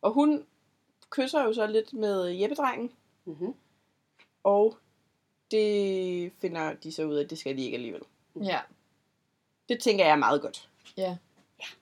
Og 0.02 0.12
hun 0.12 0.44
kysser 1.10 1.44
jo 1.44 1.52
så 1.52 1.66
lidt 1.66 1.92
med 1.92 2.26
Jeppe-drengen, 2.28 2.90
Mm-hmm. 3.26 3.54
Og 4.44 4.76
det 5.50 6.32
finder 6.40 6.72
de 6.74 6.92
så 6.92 7.04
ud 7.04 7.14
af, 7.14 7.24
at 7.24 7.30
det 7.30 7.38
skal 7.38 7.56
de 7.56 7.64
ikke 7.64 7.74
alligevel. 7.76 8.02
Ja. 8.42 8.60
Det 9.68 9.80
tænker 9.80 10.04
jeg 10.04 10.12
er 10.12 10.16
meget 10.16 10.42
godt. 10.42 10.68
ja. 10.96 11.16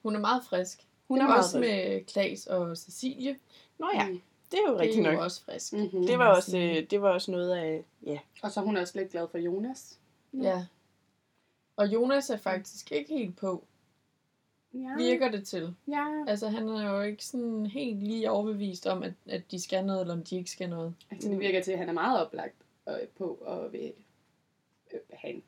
Hun 0.03 0.15
er 0.15 0.19
meget 0.19 0.43
frisk. 0.49 0.87
Hun 1.07 1.19
det 1.19 1.25
er 1.25 1.33
også 1.33 1.57
frisk. 1.59 1.69
med 1.71 2.05
Klaas 2.05 2.47
og 2.47 2.77
Cecilie. 2.77 3.39
Nå 3.77 3.89
ja, 3.93 4.07
Mm. 4.07 4.21
det 4.51 4.59
er 4.59 4.63
jo 4.67 4.73
Det 4.73 4.79
rigtigt 4.81 5.05
er 5.07 5.11
jo 5.11 5.15
nok. 5.15 5.23
også 5.23 5.43
frisk. 5.43 5.73
Mm-hmm. 5.73 6.05
Det 6.07 6.19
var, 6.19 6.35
også, 6.35 6.57
øh, 6.57 6.89
det 6.89 7.01
var 7.01 7.09
også 7.09 7.31
noget 7.31 7.55
af, 7.55 7.83
ja. 8.05 8.19
Og 8.43 8.51
så 8.51 8.59
er 8.59 8.63
hun 8.63 8.77
også 8.77 8.99
lidt 8.99 9.11
glad 9.11 9.27
for 9.27 9.37
Jonas. 9.37 9.99
Ja. 10.33 10.65
Og 11.75 11.87
Jonas 11.93 12.29
er 12.29 12.37
faktisk 12.37 12.91
ikke 12.91 13.13
helt 13.13 13.37
på, 13.37 13.63
Ja. 14.73 14.95
virker 14.97 15.31
det 15.31 15.47
til. 15.47 15.75
Ja. 15.87 16.23
Altså, 16.27 16.47
han 16.49 16.69
er 16.69 16.91
jo 16.95 17.01
ikke 17.01 17.25
sådan 17.25 17.65
helt 17.65 18.03
lige 18.03 18.31
overbevist 18.31 18.87
om, 18.87 19.03
at, 19.03 19.13
at 19.25 19.51
de 19.51 19.61
skal 19.61 19.85
noget, 19.85 20.01
eller 20.01 20.13
om 20.13 20.23
de 20.23 20.37
ikke 20.37 20.51
skal 20.51 20.69
noget. 20.69 20.93
Altså, 21.11 21.29
det 21.29 21.39
virker 21.39 21.61
til, 21.61 21.71
at 21.71 21.77
han 21.77 21.89
er 21.89 21.93
meget 21.93 22.25
oplagt 22.25 22.55
øh, 22.89 23.07
på 23.17 23.33
at 23.47 23.71
vil, 23.71 23.93
øh, 24.93 24.99
have 25.13 25.33
en 25.33 25.43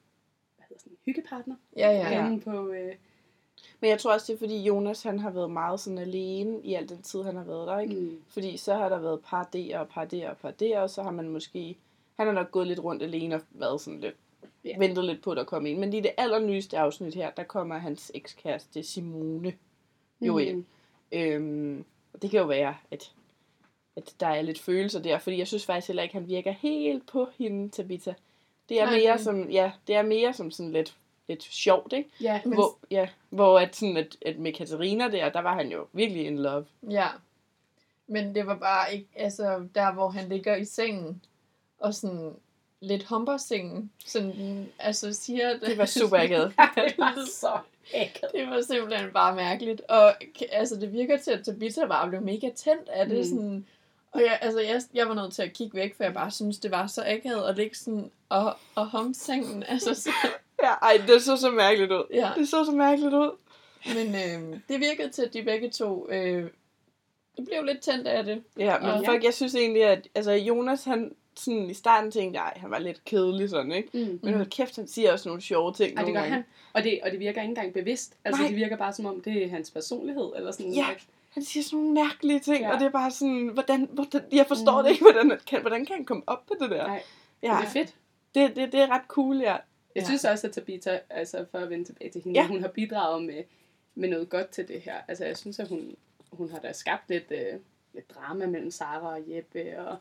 hvad 0.56 0.66
hedder 0.70 0.80
sådan, 0.80 0.92
en 0.92 0.98
hyggepartner. 1.06 1.56
Ja, 1.78 1.90
ja. 1.92 2.30
Ja. 2.30 2.38
På, 2.44 2.70
øh, 2.70 2.96
Men 3.80 3.90
jeg 3.90 4.00
tror 4.00 4.14
også, 4.14 4.26
det 4.28 4.34
er 4.34 4.46
fordi 4.46 4.64
Jonas, 4.64 5.04
han 5.04 5.20
har 5.20 5.30
været 5.30 5.52
meget 5.52 5.80
sådan 5.80 5.98
alene 5.98 6.62
i 6.64 6.74
al 6.74 6.90
den 6.90 7.02
tid, 7.02 7.24
han 7.24 7.36
har 7.36 7.44
været 7.44 7.68
der, 7.68 7.80
ikke? 7.80 7.96
mm, 7.96 8.22
Fordi 8.28 8.58
så 8.58 8.74
har 8.74 8.90
der 8.90 9.00
været 9.00 9.20
par 9.22 9.50
der 9.54 9.80
og 9.80 9.88
par 9.88 10.06
der 10.06 10.30
og 10.30 10.38
par 10.38 10.52
der, 10.52 10.80
og 10.80 10.90
så 10.90 11.04
har 11.04 11.12
man 11.12 11.30
måske... 11.30 11.78
Han 12.16 12.28
har 12.28 12.34
nok 12.34 12.52
gået 12.52 12.68
lidt 12.68 12.80
rundt 12.80 13.04
alene 13.04 13.36
og 13.36 13.42
været 13.52 13.82
sådan 13.82 14.00
lidt... 14.00 14.16
Ja. 14.66 14.78
Ventet 14.80 15.06
lidt 15.06 15.24
på, 15.24 15.32
at 15.32 15.38
der 15.38 15.44
kom 15.44 15.66
ind. 15.66 15.80
Men 15.80 15.90
lige 15.92 16.04
det 16.04 16.12
allernyeste 16.18 16.78
afsnit 16.78 17.16
her, 17.16 17.30
der 17.30 17.44
kommer 17.44 17.78
hans 17.78 18.12
ekskæreste 18.16 18.84
Simone 18.84 19.54
jo 20.22 20.38
ind. 20.38 20.58
mm, 20.58 20.66
Øhm, 21.12 21.86
og 22.14 22.22
det 22.22 22.30
kan 22.32 22.40
jo 22.40 22.46
være, 22.46 22.76
at, 22.92 23.12
at 23.96 24.14
der 24.20 24.28
er 24.28 24.42
lidt 24.42 24.60
følelser 24.60 25.02
der, 25.02 25.20
fordi 25.20 25.38
jeg 25.38 25.48
synes 25.48 25.66
faktisk 25.66 25.88
heller 25.88 26.04
ikke, 26.04 26.16
han 26.16 26.28
virker 26.28 26.52
helt 26.52 27.06
på 27.08 27.28
hende, 27.38 27.70
Tabitha. 27.70 28.14
Det 28.70 28.82
er 28.82 28.86
Nej, 28.86 28.96
mere 28.96 29.20
som, 29.20 29.50
ja, 29.50 29.72
det 29.88 29.96
er 29.96 30.02
mere 30.02 30.34
som 30.34 30.52
sådan 30.52 30.72
lidt, 30.72 30.96
lidt 31.28 31.44
sjovt, 31.44 31.94
ikke? 31.94 32.10
Ja, 32.22 32.42
men, 32.46 32.54
Hvor, 32.54 32.78
ja, 32.92 33.10
hvor 33.30 33.60
at, 33.60 33.76
sådan, 33.76 33.98
at, 33.98 34.18
at 34.26 34.40
med 34.40 34.54
Katarina 34.54 35.08
der, 35.08 35.30
der 35.30 35.40
var 35.40 35.56
han 35.56 35.72
jo 35.72 35.88
virkelig 35.94 36.26
in 36.26 36.40
love. 36.40 36.66
Ja. 36.90 37.08
Men 38.08 38.36
det 38.36 38.48
var 38.48 38.56
bare 38.56 38.94
ikke, 38.94 39.08
altså 39.16 39.68
der 39.76 39.94
hvor 39.94 40.10
han 40.10 40.30
ligger 40.30 40.56
i 40.56 40.66
sengen, 40.66 41.22
og 41.80 41.94
sådan 41.94 42.36
lidt 42.82 43.04
humper 43.04 43.38
sengen, 43.38 43.92
sådan, 44.06 44.70
altså 44.80 45.14
siger 45.14 45.50
det. 45.54 45.62
Det 45.62 45.78
var 45.78 45.86
super 45.86 46.18
akavet. 46.24 46.54
det 46.76 46.94
var 46.98 47.14
så 47.32 47.58
ægget. 47.94 48.32
Det 48.34 48.48
var 48.48 48.62
simpelthen 48.62 49.12
bare 49.14 49.36
mærkeligt. 49.36 49.82
Og 49.82 50.14
altså, 50.52 50.76
det 50.76 50.94
virker 50.94 51.18
til, 51.18 51.32
at 51.32 51.46
Tabitha 51.46 51.86
bare 51.86 52.10
blev 52.10 52.22
mega 52.22 52.50
tændt 52.56 52.90
af 52.90 53.06
det. 53.08 53.18
Mm. 53.18 53.24
Sådan, 53.24 53.66
og 54.12 54.22
jeg, 54.22 54.40
altså, 54.42 54.60
jeg, 54.60 54.82
jeg 54.94 55.08
var 55.10 55.14
nødt 55.16 55.34
til 55.34 55.42
at 55.42 55.54
kigge 55.54 55.78
væk, 55.78 55.98
for 55.98 56.04
jeg 56.04 56.14
bare 56.14 56.32
synes, 56.32 56.60
det 56.60 56.72
var 56.72 56.88
så 56.88 57.04
akavet 57.06 57.44
at 57.50 57.56
ligge 57.56 57.76
sådan 57.76 58.12
og, 58.30 58.56
og 58.76 58.90
hum 58.92 59.14
sengen. 59.14 59.64
Altså, 59.64 59.94
så, 59.94 60.10
Ja, 60.64 60.72
ej, 60.82 61.02
det 61.08 61.22
så 61.22 61.38
så 61.38 61.52
mærkeligt 61.52 61.92
ud. 61.92 62.04
ja. 62.14 62.32
Det 62.36 62.48
så 62.50 62.66
så 62.66 62.72
mærkeligt 62.72 63.14
ud. 63.14 63.32
Men 63.94 64.08
øh, 64.16 64.60
det 64.70 64.80
virkede 64.80 65.10
til, 65.10 65.22
at 65.22 65.34
de 65.34 65.44
begge 65.44 65.70
to 65.70 66.10
øh, 66.10 66.50
det 67.38 67.46
blev 67.46 67.64
lidt 67.64 67.80
tændt 67.82 68.08
af 68.08 68.24
det. 68.24 68.44
Ja, 68.60 68.80
men 68.80 68.90
Og- 68.90 69.06
folk, 69.06 69.24
jeg 69.24 69.34
synes 69.34 69.56
egentlig, 69.56 69.84
at 69.84 70.08
altså, 70.16 70.32
Jonas, 70.32 70.84
han 70.84 71.16
sådan 71.38 71.70
i 71.70 71.74
starten 71.74 72.12
tænkte 72.12 72.40
jeg, 72.42 72.54
han 72.56 72.72
var 72.72 72.80
lidt 72.80 73.06
kedelig 73.06 73.50
sådan, 73.50 73.72
ikke? 73.72 73.90
Mm. 73.94 74.20
Men 74.24 74.34
hold 74.34 74.48
kæft, 74.50 74.76
han 74.76 74.88
siger 74.88 75.12
også 75.14 75.30
nogle 75.30 75.42
sjove 75.42 75.74
ting 75.74 75.90
Ej, 75.90 75.96
det 75.96 75.96
nogle 76.14 76.14
gør 76.14 76.20
gange. 76.22 76.34
han. 76.34 76.44
Og 76.74 76.84
det, 76.84 77.00
og 77.04 77.12
det 77.12 77.20
virker 77.20 77.42
ikke 77.42 77.50
engang 77.50 77.74
bevidst. 77.74 78.18
Altså, 78.26 78.42
Nej. 78.42 78.48
det 78.50 78.58
virker 78.58 78.78
bare 78.78 78.94
som 78.94 79.06
om, 79.06 79.22
det 79.22 79.44
er 79.44 79.50
hans 79.50 79.72
personlighed. 79.72 80.32
Eller 80.36 80.52
sådan, 80.52 80.74
Ja. 80.74 80.86
at- 80.96 81.06
Han 81.34 81.44
siger 81.44 81.64
sådan 81.64 81.80
nogle 81.80 81.94
mærkelige 81.94 82.40
ting, 82.40 82.60
Ja. 82.62 82.74
og 82.74 82.80
det 82.80 82.86
er 82.86 82.90
bare 82.92 83.12
sådan, 83.12 83.48
hvordan, 83.54 83.90
hvordan 83.92 84.22
jeg 84.32 84.46
forstår 84.48 84.78
mm. 84.82 84.84
det 84.86 84.92
ikke, 84.92 85.04
hvordan 85.04 85.40
kan, 85.48 85.62
hvordan 85.62 85.86
kan 85.86 85.96
han 85.96 86.06
komme 86.06 86.24
op 86.28 86.46
på 86.48 86.54
det 86.62 86.70
der? 86.72 86.88
Nej, 86.88 87.02
ja, 87.44 87.48
det 87.62 87.66
er 87.68 87.70
fedt. 87.70 87.96
det, 88.36 88.56
det, 88.56 88.72
det 88.72 88.80
er 88.80 88.88
ret 88.90 89.02
cool, 89.08 89.38
ja. 89.38 89.52
Jeg 89.52 89.62
Ja. 89.96 90.04
synes 90.06 90.26
også, 90.26 90.48
at 90.48 90.54
Tabitha, 90.54 90.98
altså 91.10 91.46
for 91.52 91.58
at 91.58 91.70
vende 91.70 91.86
tilbage 91.86 92.12
til 92.12 92.22
hende, 92.24 92.40
ja. 92.40 92.48
hun 92.48 92.62
har 92.62 92.68
bidraget 92.68 93.24
med, 93.24 93.44
med 93.96 94.10
noget 94.10 94.30
godt 94.30 94.50
til 94.50 94.68
det 94.68 94.82
her. 94.82 94.96
Altså 95.08 95.26
jeg 95.26 95.38
synes, 95.38 95.60
at 95.60 95.68
hun, 95.68 95.96
hun 96.36 96.50
har 96.50 96.60
da 96.60 96.72
skabt 96.72 97.10
lidt, 97.10 97.32
øh, 97.32 97.60
lidt 97.94 98.10
drama 98.16 98.48
mellem 98.48 98.72
Sara 98.72 99.14
og 99.16 99.24
Jeppe, 99.28 99.80
og 99.80 99.98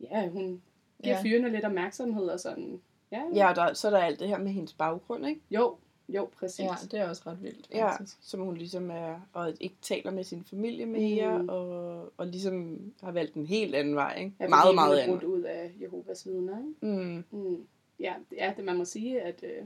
ja, 0.00 0.28
hun 0.28 0.42
giver 0.42 0.60
Ja. 1.04 1.10
ja. 1.10 1.22
fyrene 1.22 1.48
lidt 1.50 1.64
opmærksomhed 1.64 2.28
og 2.28 2.40
sådan. 2.40 2.80
Ja, 3.12 3.22
Ja, 3.34 3.50
og 3.50 3.56
der, 3.56 3.72
så 3.74 3.86
er 3.88 3.90
der 3.90 3.98
alt 3.98 4.20
det 4.20 4.28
her 4.28 4.38
med 4.38 4.52
hendes 4.52 4.72
baggrund, 4.72 5.26
ikke? 5.26 5.40
jo, 5.50 5.76
jo, 6.08 6.28
præcis. 6.38 6.60
Ja, 6.60 6.74
det 6.90 6.94
er 7.00 7.08
også 7.08 7.22
ret 7.26 7.42
vildt, 7.42 7.68
Ja, 7.74 7.90
faktisk. 7.90 8.18
som 8.20 8.40
hun 8.40 8.56
ligesom 8.56 8.90
er, 8.90 9.20
og 9.32 9.52
ikke 9.60 9.76
taler 9.82 10.10
med 10.10 10.24
sin 10.24 10.44
familie 10.44 10.86
mere, 10.86 11.38
Mm. 11.42 11.48
og, 11.48 12.12
og 12.16 12.26
ligesom 12.26 12.80
har 13.02 13.12
valgt 13.12 13.34
en 13.34 13.46
helt 13.46 13.74
anden 13.74 13.94
vej, 13.94 14.16
ikke? 14.18 14.32
Ja, 14.40 14.48
meget, 14.48 14.74
meget 14.74 14.98
anden. 14.98 15.18
brudt 15.18 15.24
ud 15.32 15.42
af 15.42 15.72
Jehovas 15.80 16.26
vidner, 16.26 16.58
ikke? 16.58 16.96
Mm. 17.02 17.24
Mm. 17.38 17.66
Ja, 18.00 18.14
det 18.30 18.42
er 18.42 18.54
det, 18.54 18.64
man 18.64 18.76
må 18.76 18.84
sige, 18.84 19.20
at, 19.20 19.44
øh, 19.44 19.64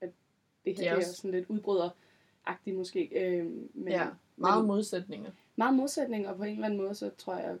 at 0.00 0.10
det 0.64 0.72
her 0.72 0.74
Det 0.76 0.86
er 0.86 0.90
er, 0.90 0.94
det 0.94 1.02
er 1.04 1.08
også- 1.08 1.12
sådan 1.20 1.30
lidt 1.30 1.46
udbryderagtigt 1.48 2.76
måske. 2.76 3.04
Øh, 3.04 3.46
men, 3.74 3.88
ja, 3.88 4.06
meget 4.36 4.58
men, 4.60 4.66
modsætninger. 4.66 5.30
meget 5.56 5.74
modsætning, 5.74 6.28
og 6.28 6.36
på 6.36 6.42
en 6.44 6.52
eller 6.52 6.64
anden 6.66 6.80
måde, 6.80 6.94
så 6.94 7.10
tror 7.18 7.34
jeg 7.36 7.56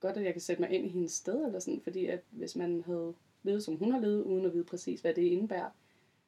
godt, 0.00 0.16
at 0.16 0.24
jeg 0.24 0.32
kan 0.32 0.40
sætte 0.40 0.62
mig 0.62 0.70
ind 0.70 0.86
i 0.86 0.88
hendes 0.88 1.12
sted, 1.12 1.44
eller 1.46 1.58
sådan, 1.58 1.80
fordi 1.80 2.06
at 2.06 2.20
hvis 2.30 2.56
man 2.56 2.82
havde 2.86 3.14
levet, 3.42 3.64
som 3.64 3.76
hun 3.76 3.92
har 3.92 4.00
levet, 4.00 4.22
uden 4.22 4.44
at 4.44 4.52
vide 4.54 4.64
præcis, 4.64 5.00
hvad 5.00 5.14
det 5.14 5.22
indebærer, 5.22 5.70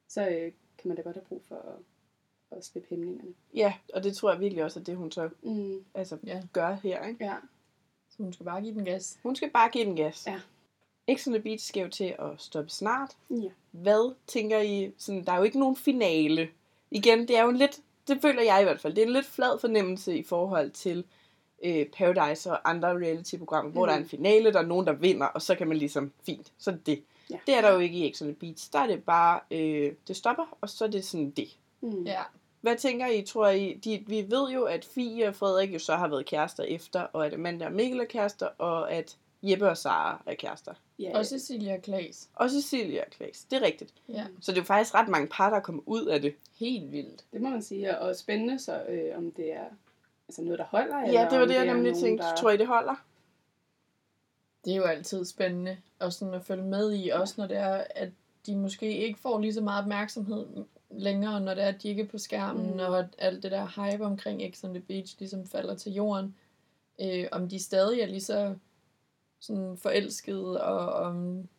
så 0.07 0.27
øh, 0.29 0.51
kan 0.77 0.87
man 0.87 0.95
da 0.97 1.01
godt 1.01 1.15
have 1.15 1.25
brug 1.29 1.41
for 1.47 1.55
at, 1.55 2.57
at 2.57 2.65
slippe 2.65 2.89
hæmningerne. 2.89 3.33
Ja, 3.53 3.73
og 3.93 4.03
det 4.03 4.15
tror 4.15 4.31
jeg 4.31 4.39
virkelig 4.39 4.63
også, 4.63 4.79
at 4.79 4.85
det 4.87 4.95
hun 4.97 5.11
så 5.11 5.29
Mm. 5.41 5.83
altså, 5.93 6.17
Ja. 6.25 6.41
gør 6.53 6.73
her, 6.83 7.05
ikke? 7.07 7.25
Ja. 7.25 7.35
Så 8.09 8.23
hun 8.23 8.33
skal 8.33 8.43
bare 8.45 8.61
give 8.61 8.73
den 8.75 8.85
gas. 8.85 9.19
Hun 9.23 9.35
skal 9.35 9.49
bare 9.49 9.69
give 9.69 9.85
den 9.85 9.95
gas. 9.95 10.27
Ja. 10.27 10.39
X 11.15 11.27
on 11.27 11.33
the 11.33 11.41
Beach 11.43 11.67
skal 11.67 11.81
jo 11.83 11.89
til 11.89 12.15
at 12.19 12.29
stoppe 12.37 12.69
snart. 12.69 13.17
ja. 13.29 13.49
Hvad 13.71 14.13
tænker 14.27 14.59
I? 14.59 14.91
Sådan, 14.97 15.23
der 15.25 15.31
er 15.31 15.37
jo 15.37 15.43
ikke 15.43 15.59
nogen 15.59 15.75
finale. 15.75 16.49
Igen, 16.91 17.19
det 17.27 17.37
er 17.37 17.43
jo 17.43 17.49
en 17.49 17.57
lidt, 17.57 17.81
det 18.07 18.21
føler 18.21 18.41
jeg 18.41 18.61
i 18.61 18.63
hvert 18.63 18.79
fald, 18.81 18.93
det 18.93 19.01
er 19.01 19.05
en 19.05 19.13
lidt 19.13 19.25
flad 19.25 19.59
fornemmelse 19.59 20.17
i 20.17 20.23
forhold 20.23 20.71
til 20.71 21.03
øh, 21.63 21.85
Paradise 21.85 22.51
og 22.51 22.69
andre 22.69 22.87
reality-programmer, 22.89 23.69
mm. 23.69 23.73
hvor 23.73 23.85
Mm. 23.85 23.87
der 23.89 23.93
er 23.95 23.99
en 23.99 24.09
finale, 24.09 24.53
der 24.53 24.59
er 24.59 24.65
nogen, 24.65 24.87
der 24.87 24.93
vinder, 24.93 25.25
og 25.25 25.41
så 25.41 25.55
kan 25.55 25.67
man 25.67 25.77
ligesom, 25.77 26.11
fint, 26.25 26.51
så 26.57 26.71
er 26.71 26.75
det 26.75 26.85
det. 26.85 27.03
Ja. 27.29 27.37
Det 27.47 27.55
er 27.57 27.61
der 27.61 27.73
jo 27.73 27.79
ikke 27.79 27.97
i 27.97 28.13
X 28.13 28.21
on 28.21 28.27
the 28.27 28.35
Beach. 28.35 28.69
Der 28.73 28.79
er 28.79 28.87
det 28.87 29.03
bare, 29.03 29.39
øh, 29.51 29.91
det 30.07 30.15
stopper, 30.15 30.57
og 30.61 30.69
så 30.69 30.85
er 30.85 30.89
det 30.89 31.05
sådan 31.05 31.29
det. 31.31 31.57
Mm. 31.81 32.03
Ja. 32.03 32.21
Hvad 32.61 32.75
tænker 32.75 33.07
I, 33.07 33.21
tror 33.21 33.47
I? 33.47 33.73
De, 33.73 34.03
vi 34.07 34.25
ved 34.29 34.49
jo, 34.49 34.63
at 34.63 34.85
Fie 34.85 35.27
og 35.27 35.35
Frederik 35.35 35.73
jo 35.73 35.79
så 35.79 35.95
har 35.95 36.07
været 36.07 36.25
kærester 36.25 36.63
efter, 36.63 37.01
og 37.01 37.25
at 37.25 37.33
Amanda 37.33 37.65
og 37.65 37.71
Mikkel 37.71 37.99
er 37.99 38.05
kærester, 38.05 38.47
og 38.57 38.91
at 38.91 39.17
Jeppe 39.43 39.69
og 39.69 39.77
Sara 39.77 40.23
er 40.25 40.33
kærester. 40.35 40.73
ja. 40.99 41.17
Og 41.17 41.25
Cecilia 41.25 41.73
og 41.75 41.81
Klaas. 41.81 42.29
Og 42.35 42.49
Cecilia 42.49 43.01
og 43.05 43.11
Klaas. 43.11 43.45
Det 43.51 43.57
er 43.57 43.65
rigtigt. 43.65 43.93
Ja, 44.09 44.25
Så 44.41 44.51
det 44.51 44.57
er 44.57 44.61
jo 44.61 44.65
faktisk 44.65 44.93
ret 44.95 45.07
mange 45.09 45.27
par, 45.27 45.49
der 45.49 45.59
kommer 45.59 45.81
ud 45.85 46.05
af 46.05 46.21
det. 46.21 46.35
helt 46.59 46.91
vildt. 46.91 47.23
Det 47.33 47.41
må 47.41 47.49
man 47.49 47.61
sige, 47.61 47.99
og 47.99 48.15
spændende 48.15 48.59
så, 48.59 48.83
øh, 48.89 49.17
om 49.17 49.31
det 49.31 49.53
er 49.53 49.65
altså 50.27 50.41
noget, 50.41 50.59
der 50.59 50.65
holder, 50.65 50.99
Ja, 50.99 51.07
eller 51.07 51.29
det 51.29 51.39
var 51.39 51.45
det, 51.45 51.53
jeg 51.53 51.65
nemlig 51.65 51.95
tænkte. 51.95 52.25
Der... 52.27 52.35
Tror 52.35 52.49
I, 52.51 52.57
det 52.57 52.67
holder? 52.67 52.95
Det 54.65 54.73
er 54.73 54.77
jo 54.77 54.83
altid 54.83 55.25
spændende 55.25 55.77
og 55.99 56.13
sådan 56.13 56.33
at 56.33 56.43
følge 56.45 56.63
med 56.63 56.93
i, 56.95 57.09
også 57.09 57.33
når 57.37 57.47
det 57.47 57.57
er, 57.57 57.83
at 57.95 58.09
de 58.45 58.55
måske 58.55 58.97
ikke 58.97 59.19
får 59.19 59.39
lige 59.39 59.53
så 59.53 59.61
meget 59.61 59.81
opmærksomhed 59.81 60.45
længere, 60.91 61.41
når 61.41 61.53
det 61.53 61.63
er, 61.63 61.67
at 61.67 61.83
de 61.83 61.89
ikke 61.89 62.01
er 62.01 62.07
på 62.07 62.17
skærmen, 62.17 62.65
Mm. 62.67 62.73
mm. 62.73 62.79
og 62.79 62.99
at 62.99 63.05
alt 63.17 63.43
det 63.43 63.51
der 63.51 63.91
hype 63.91 64.05
omkring 64.05 64.53
X 64.55 64.63
on 64.63 64.69
the 64.73 64.79
Beach 64.81 65.15
ligesom 65.19 65.45
falder 65.45 65.75
til 65.75 65.93
jorden. 65.93 66.35
Øh, 67.01 67.27
om 67.31 67.49
de 67.49 67.59
stadig 67.59 68.01
er 68.01 68.05
lige 68.05 68.21
så 68.21 68.55
sådan 69.39 69.77
forelsket, 69.77 70.61
og, 70.61 70.89
og 70.89 71.15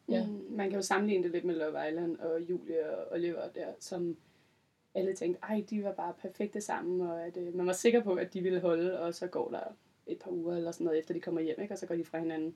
ja. 0.08 0.26
Mm, 0.26 0.46
man 0.50 0.70
kan 0.70 0.78
jo 0.78 0.82
sammenligne 0.82 1.24
det 1.24 1.32
lidt 1.32 1.44
med 1.44 1.54
Love 1.54 1.88
Island 1.88 2.18
og 2.18 2.40
Julie 2.40 2.96
og 2.96 3.12
Oliver 3.12 3.48
der, 3.54 3.66
som 3.80 4.16
alle 4.94 5.14
tænkte, 5.14 5.40
ej, 5.42 5.64
de 5.70 5.84
var 5.84 5.92
bare 5.92 6.14
perfekte 6.22 6.60
sammen, 6.60 7.00
og 7.00 7.26
at 7.26 7.36
øh, 7.36 7.54
man 7.54 7.66
var 7.66 7.72
sikker 7.72 8.02
på, 8.02 8.14
at 8.14 8.34
de 8.34 8.40
ville 8.40 8.60
holde, 8.60 9.00
og 9.00 9.14
så 9.14 9.26
går 9.26 9.50
der 9.50 9.60
et 10.06 10.18
par 10.18 10.30
uger 10.30 10.56
eller 10.56 10.70
sådan 10.70 10.84
noget, 10.84 10.98
efter 10.98 11.14
de 11.14 11.20
kommer 11.20 11.40
hjem, 11.40 11.60
ikke? 11.60 11.74
og 11.74 11.78
så 11.78 11.86
går 11.86 11.94
de 11.94 12.04
fra 12.04 12.18
hinanden. 12.18 12.54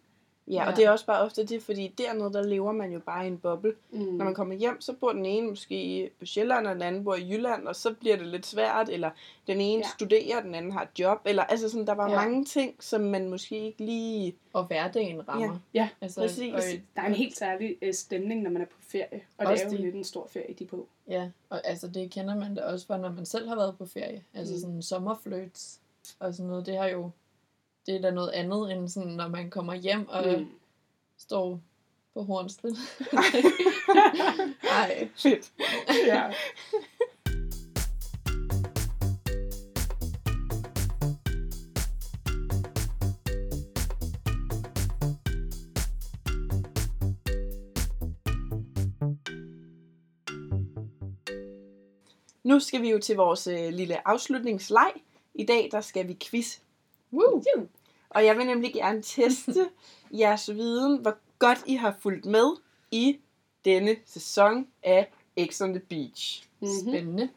Ja, 0.48 0.52
Ja. 0.52 0.70
og 0.70 0.76
det 0.76 0.84
er 0.84 0.90
også 0.90 1.06
bare 1.06 1.22
ofte 1.22 1.44
det, 1.46 1.62
fordi 1.62 1.94
dernede, 1.98 2.32
der 2.32 2.42
lever 2.42 2.72
man 2.72 2.92
jo 2.92 2.98
bare 2.98 3.24
i 3.24 3.28
en 3.28 3.38
boble. 3.38 3.74
Mm. 3.90 3.98
Når 4.00 4.24
man 4.24 4.34
kommer 4.34 4.54
hjem, 4.54 4.80
så 4.80 4.92
bor 4.92 5.12
den 5.12 5.26
ene 5.26 5.48
måske 5.48 6.10
på 6.18 6.26
Sjælland, 6.26 6.66
og 6.66 6.74
den 6.74 6.82
anden 6.82 7.04
bor 7.04 7.14
i 7.14 7.30
Jylland, 7.32 7.66
og 7.68 7.76
så 7.76 7.94
bliver 7.94 8.16
det 8.16 8.26
lidt 8.26 8.46
svært, 8.46 8.88
eller 8.88 9.10
den 9.46 9.60
ene 9.60 9.72
Ja. 9.82 9.86
ja. 9.86 9.88
studerer, 9.94 10.42
den 10.42 10.54
anden 10.54 10.72
har 10.72 10.82
et 10.82 10.98
job, 10.98 11.18
eller 11.24 11.42
altså 11.42 11.68
sådan, 11.68 11.86
der 11.86 11.94
var 11.94 12.10
Ja. 12.10 12.14
ja. 12.20 12.24
mange 12.28 12.44
ting, 12.44 12.74
som 12.80 13.00
man 13.00 13.28
måske 13.30 13.58
ikke 13.66 13.84
lige... 13.84 14.34
og 14.52 14.64
hverdagen 14.64 15.28
rammer. 15.28 15.58
Ja, 15.74 15.88
altså, 16.00 16.20
præcis. 16.20 16.54
Og, 16.54 16.60
Der 16.96 17.02
er 17.02 17.06
en 17.06 17.14
helt 17.14 17.36
særlig 17.36 17.76
øh, 17.82 17.94
stemning, 17.94 18.42
når 18.42 18.50
man 18.50 18.62
er 18.62 18.66
på 18.66 18.76
ferie, 18.80 19.20
og 19.38 19.46
Også 19.46 19.52
det 19.54 19.60
er 19.60 19.64
jo 19.64 19.70
det. 19.76 19.80
lidt 19.80 19.94
en 19.94 20.04
stor 20.04 20.26
ferie, 20.32 20.54
de 20.58 20.64
på. 20.66 20.86
ja, 21.08 21.30
og 21.50 21.60
altså, 21.66 21.88
det 21.88 22.10
kender 22.10 22.34
man 22.36 22.54
da 22.54 22.62
også 22.62 22.86
fra, 22.86 22.98
når 22.98 23.12
man 23.12 23.26
selv 23.26 23.48
har 23.48 23.56
været 23.56 23.78
på 23.78 23.86
ferie. 23.86 24.22
Altså 24.34 24.54
Mm. 24.54 24.60
sådan 24.60 24.82
sommerfløjts 24.82 25.80
og 26.18 26.34
sådan 26.34 26.48
noget, 26.50 26.66
det 26.66 26.76
har 26.76 26.86
jo, 26.86 27.10
det 27.86 27.96
er 27.96 28.00
da 28.00 28.10
noget 28.10 28.30
andet, 28.30 28.72
end 28.72 28.88
sådan, 28.88 29.08
når 29.12 29.28
man 29.28 29.50
kommer 29.50 29.74
hjem 29.74 30.08
og 30.08 30.38
Mm. 30.38 30.46
står 31.18 31.60
på 32.14 32.22
Hornslet. 32.22 32.76
Nej. 34.62 35.08
Fedt. 35.22 35.52
ja. 36.06 36.30
Nu 52.44 52.60
skal 52.60 52.82
vi 52.82 52.90
jo 52.90 52.98
til 52.98 53.16
vores 53.16 53.46
øh, 53.46 53.68
lille 53.72 54.08
afslutningsleg. 54.08 54.92
I 55.34 55.44
dag, 55.46 55.68
der 55.72 55.80
skal 55.80 56.08
vi 56.08 56.16
quiz. 56.30 56.58
Woo! 57.12 57.42
Og 58.10 58.24
jeg 58.24 58.36
vil 58.38 58.46
nemlig 58.46 58.72
gerne 58.72 59.02
teste 59.02 59.70
jeres 60.18 60.50
viden, 60.54 60.98
hvor 60.98 61.16
godt 61.38 61.58
I 61.66 61.74
har 61.74 61.96
fulgt 62.00 62.24
med 62.26 62.56
i 62.90 63.20
denne 63.64 63.96
sæson 64.04 64.66
af 64.82 65.12
X 65.48 65.60
on 65.60 65.68
the 65.74 65.80
Beach. 65.80 66.48
Mm-hmm. 66.60 66.88
Spændende. 66.88 67.28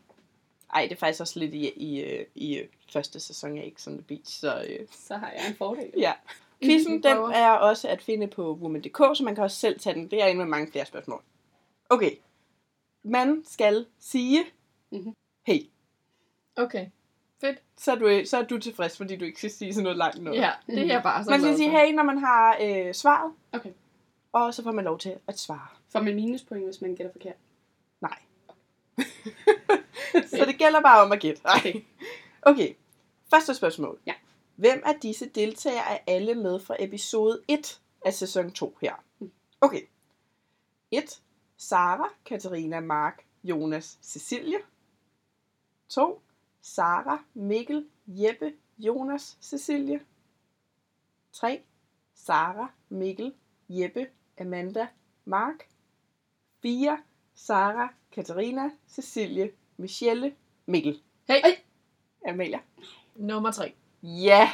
Ej, 0.73 0.81
det 0.83 0.91
er 0.91 0.99
faktisk 0.99 1.21
også 1.21 1.39
lidt 1.39 1.53
i, 1.53 1.69
i, 1.75 2.01
øh, 2.01 2.25
i 2.35 2.57
øh, 2.57 2.67
første 2.93 3.19
sæson 3.19 3.57
af 3.57 3.73
X 3.77 3.88
on 3.88 3.93
the 3.93 4.01
Beach, 4.03 4.39
så 4.39 4.65
øh, 4.69 4.88
Så 4.91 5.17
har 5.17 5.31
jeg 5.31 5.47
en 5.49 5.55
fordel. 5.55 5.91
ja. 5.97 6.13
Quizzen, 6.63 7.03
den 7.03 7.17
er 7.17 7.49
også 7.51 7.88
at 7.88 8.01
finde 8.01 8.27
på 8.27 8.53
woman.dk, 8.61 8.97
så 9.17 9.21
man 9.23 9.35
kan 9.35 9.43
også 9.43 9.57
selv 9.57 9.79
tage 9.79 9.93
den. 9.93 10.11
Det 10.11 10.21
er 10.21 10.25
inde 10.27 10.38
med 10.38 10.45
mange 10.45 10.71
flere 10.71 10.85
spørgsmål. 10.85 11.23
Okay. 11.89 12.11
Man 13.03 13.43
skal 13.47 13.85
sige, 13.99 14.45
Mhm. 14.91 15.13
hey, 15.47 15.59
Okay. 16.55 16.88
Fedt. 17.45 17.62
så 17.77 17.91
er, 17.91 17.95
du, 17.95 18.21
så 18.25 18.38
er 18.38 18.43
du 18.43 18.60
tilfreds, 18.60 18.97
fordi 18.97 19.15
du 19.15 19.25
ikke 19.25 19.38
skal 19.38 19.51
sige 19.51 19.73
sådan 19.73 19.84
noget 19.84 19.97
langt 19.97 20.23
noget. 20.23 20.39
Ja, 20.41 20.51
det 20.67 20.79
er 20.79 20.86
jeg 20.86 21.03
bare 21.03 21.23
så 21.23 21.29
Man 21.29 21.39
skal 21.39 21.47
glad 21.49 21.58
sige 21.58 21.71
for. 21.71 21.77
hey, 21.77 21.93
når 21.93 22.03
man 22.03 22.17
har 22.17 22.58
øh, 22.62 22.93
svaret, 22.93 23.31
Okay. 23.51 23.71
og 24.31 24.53
så 24.53 24.63
får 24.63 24.71
man 24.71 24.86
lov 24.86 24.97
til 24.99 25.15
at 25.27 25.39
svare. 25.39 25.67
Får 25.91 25.99
man 26.01 26.15
minuspoint, 26.15 26.65
hvis 26.65 26.81
man 26.81 26.95
gætter 26.95 27.12
forkert? 27.12 27.36
Nej. 28.01 28.17
så 30.38 30.45
det 30.47 30.58
gælder 30.58 30.81
bare 30.81 31.05
om 31.05 31.12
at 31.12 31.19
gætte. 31.19 31.41
Okay. 31.58 31.81
okay. 32.41 32.73
Første 33.29 33.53
spørgsmål. 33.55 33.99
Ja. 34.05 34.13
Hvem 34.55 34.84
af 34.86 34.95
disse 35.01 35.29
deltagere 35.29 35.91
er 35.91 35.97
alle 36.08 36.36
med 36.36 36.60
fra 36.60 36.75
episode 36.79 37.41
1 37.47 37.79
af 38.05 38.13
sæson 38.13 38.51
2 38.51 38.77
her? 38.81 38.93
Mm. 39.19 39.31
Okay. 39.62 39.81
1. 40.91 41.21
Sara, 41.58 42.10
Katarina, 42.25 42.79
Mark, 42.79 43.25
Jonas, 43.43 43.97
Cecilie. 44.03 44.58
2. 45.89 46.21
Sara, 46.65 47.19
Mikkel, 47.36 47.86
Jeppe, 48.08 48.54
Jonas, 48.80 49.38
Cecilie. 49.39 49.99
3. 51.32 51.62
Sara, 52.15 52.71
Mikkel, 52.89 53.34
Jeppe, 53.69 54.08
Amanda, 54.39 54.88
Mark. 55.25 55.67
4. 56.63 56.97
Sara, 57.36 57.93
Katarina, 58.12 58.71
Cecilie, 58.88 59.54
Michelle, 59.78 60.34
Mikkel. 60.65 61.01
Hey! 61.28 61.63
Amalia. 62.28 62.60
Nummer 63.15 63.51
tre. 63.51 63.73
Ja, 64.04 64.49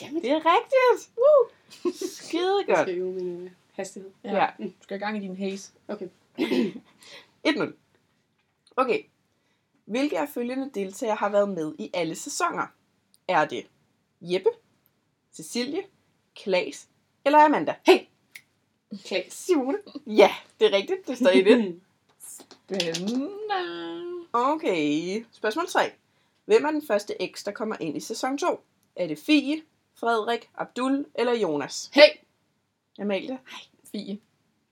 Jamen, 0.00 0.22
det 0.22 0.30
er 0.30 0.40
rigtigt. 0.44 1.12
Woo! 1.16 1.92
Skide 1.92 2.64
godt. 2.66 2.78
skal 2.78 2.98
jo 2.98 3.04
min 3.04 3.44
øh, 3.44 3.50
hastighed. 3.72 4.10
Ja. 4.24 4.34
Ja. 4.34 4.48
Du 4.58 4.72
skal 4.80 4.96
i 4.96 5.00
gang 5.00 5.16
i 5.16 5.20
din 5.20 5.36
haze. 5.36 5.72
Okay. 5.88 6.08
1-0. 7.48 7.72
Okay. 8.76 9.04
Hvilke 9.84 10.18
af 10.18 10.28
følgende 10.28 10.70
deltagere 10.74 11.16
har 11.16 11.28
været 11.28 11.48
med 11.48 11.74
i 11.78 11.90
alle 11.94 12.14
sæsoner? 12.14 12.66
Er 13.28 13.44
det 13.44 13.66
Jeppe, 14.20 14.48
Cecilie, 15.32 15.82
Klaas 16.36 16.88
eller 17.24 17.38
Amanda? 17.38 17.74
Hey! 17.86 17.98
Klaas. 19.04 19.32
Simone? 19.32 19.78
Ja, 20.06 20.34
det 20.60 20.66
er 20.66 20.76
rigtigt. 20.76 21.06
Det 21.08 21.16
står 21.16 21.30
i 21.30 21.42
det. 21.42 21.80
Spændende. 22.66 23.30
Okay. 24.32 25.24
Spørgsmål 25.32 25.66
3. 25.68 25.90
Hvem 26.44 26.64
er 26.64 26.70
den 26.70 26.86
første 26.86 27.14
X, 27.34 27.44
der 27.44 27.52
kommer 27.52 27.76
ind 27.80 27.96
i 27.96 28.00
sæson 28.00 28.38
2? 28.38 28.64
Er 28.96 29.06
det 29.06 29.18
Fie, 29.18 29.62
Frederik, 29.94 30.50
Abdul 30.54 31.06
eller 31.14 31.32
Jonas? 31.34 31.90
Hey! 31.94 32.08
Amalie? 32.98 33.38
Fie. 33.92 34.18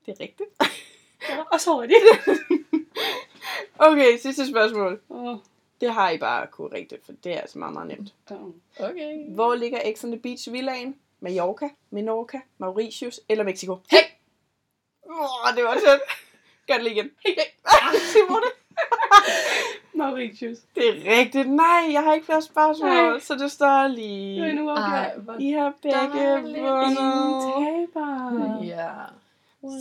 Det 0.05 0.11
er 0.11 0.19
rigtigt. 0.19 0.49
Og 1.51 1.61
så 1.61 1.71
er 1.79 1.87
det. 1.87 1.97
Okay, 3.79 4.17
sidste 4.21 4.47
spørgsmål. 4.49 4.99
Åh, 5.09 5.37
Det 5.81 5.93
har 5.93 6.09
I 6.09 6.17
bare 6.17 6.47
kunne 6.47 6.75
rigtigt, 6.75 7.05
for 7.05 7.11
det 7.23 7.33
er 7.33 7.41
altså 7.41 7.59
meget, 7.59 7.73
meget 7.73 7.87
nemt. 7.87 8.13
oh. 8.31 8.49
Okay. 8.89 9.29
Hvor 9.29 9.55
ligger 9.55 9.79
X 9.95 10.03
on 10.03 10.11
the 10.11 10.19
Beach 10.19 10.51
villaen? 10.51 10.95
Mallorca, 11.19 11.69
Menorca, 11.89 12.39
Mauritius 12.57 13.19
eller 13.29 13.43
Mexico? 13.43 13.77
Hey! 13.91 13.97
Åh, 15.09 15.55
det 15.55 15.63
var 15.63 15.73
tæt. 15.73 15.99
Gør 16.67 16.73
det 16.73 16.83
lige 16.83 16.93
igen. 16.95 17.11
Hey, 17.25 17.31
hey. 17.33 17.97
Simone. 18.13 18.45
Mauritius. 19.95 20.57
Det 20.75 20.89
er 20.89 21.17
rigtigt. 21.19 21.49
Nej, 21.49 21.89
jeg 21.91 22.03
har 22.03 22.13
ikke 22.13 22.25
flere 22.25 22.41
spørgsmål, 22.41 22.89
Nej. 22.89 23.19
så 23.19 23.35
det 23.35 23.51
står 23.51 23.67
Det 23.67 23.83
er 23.83 23.87
lige. 23.87 24.53
nu 24.53 24.69
Ej, 24.69 25.11
okay. 25.15 25.21
hvor 25.23 25.35
I 25.39 25.51
har 25.51 25.73
begge 25.81 26.41
vundet. 26.41 26.55
taber. 27.93 28.63
Ja. 28.63 28.89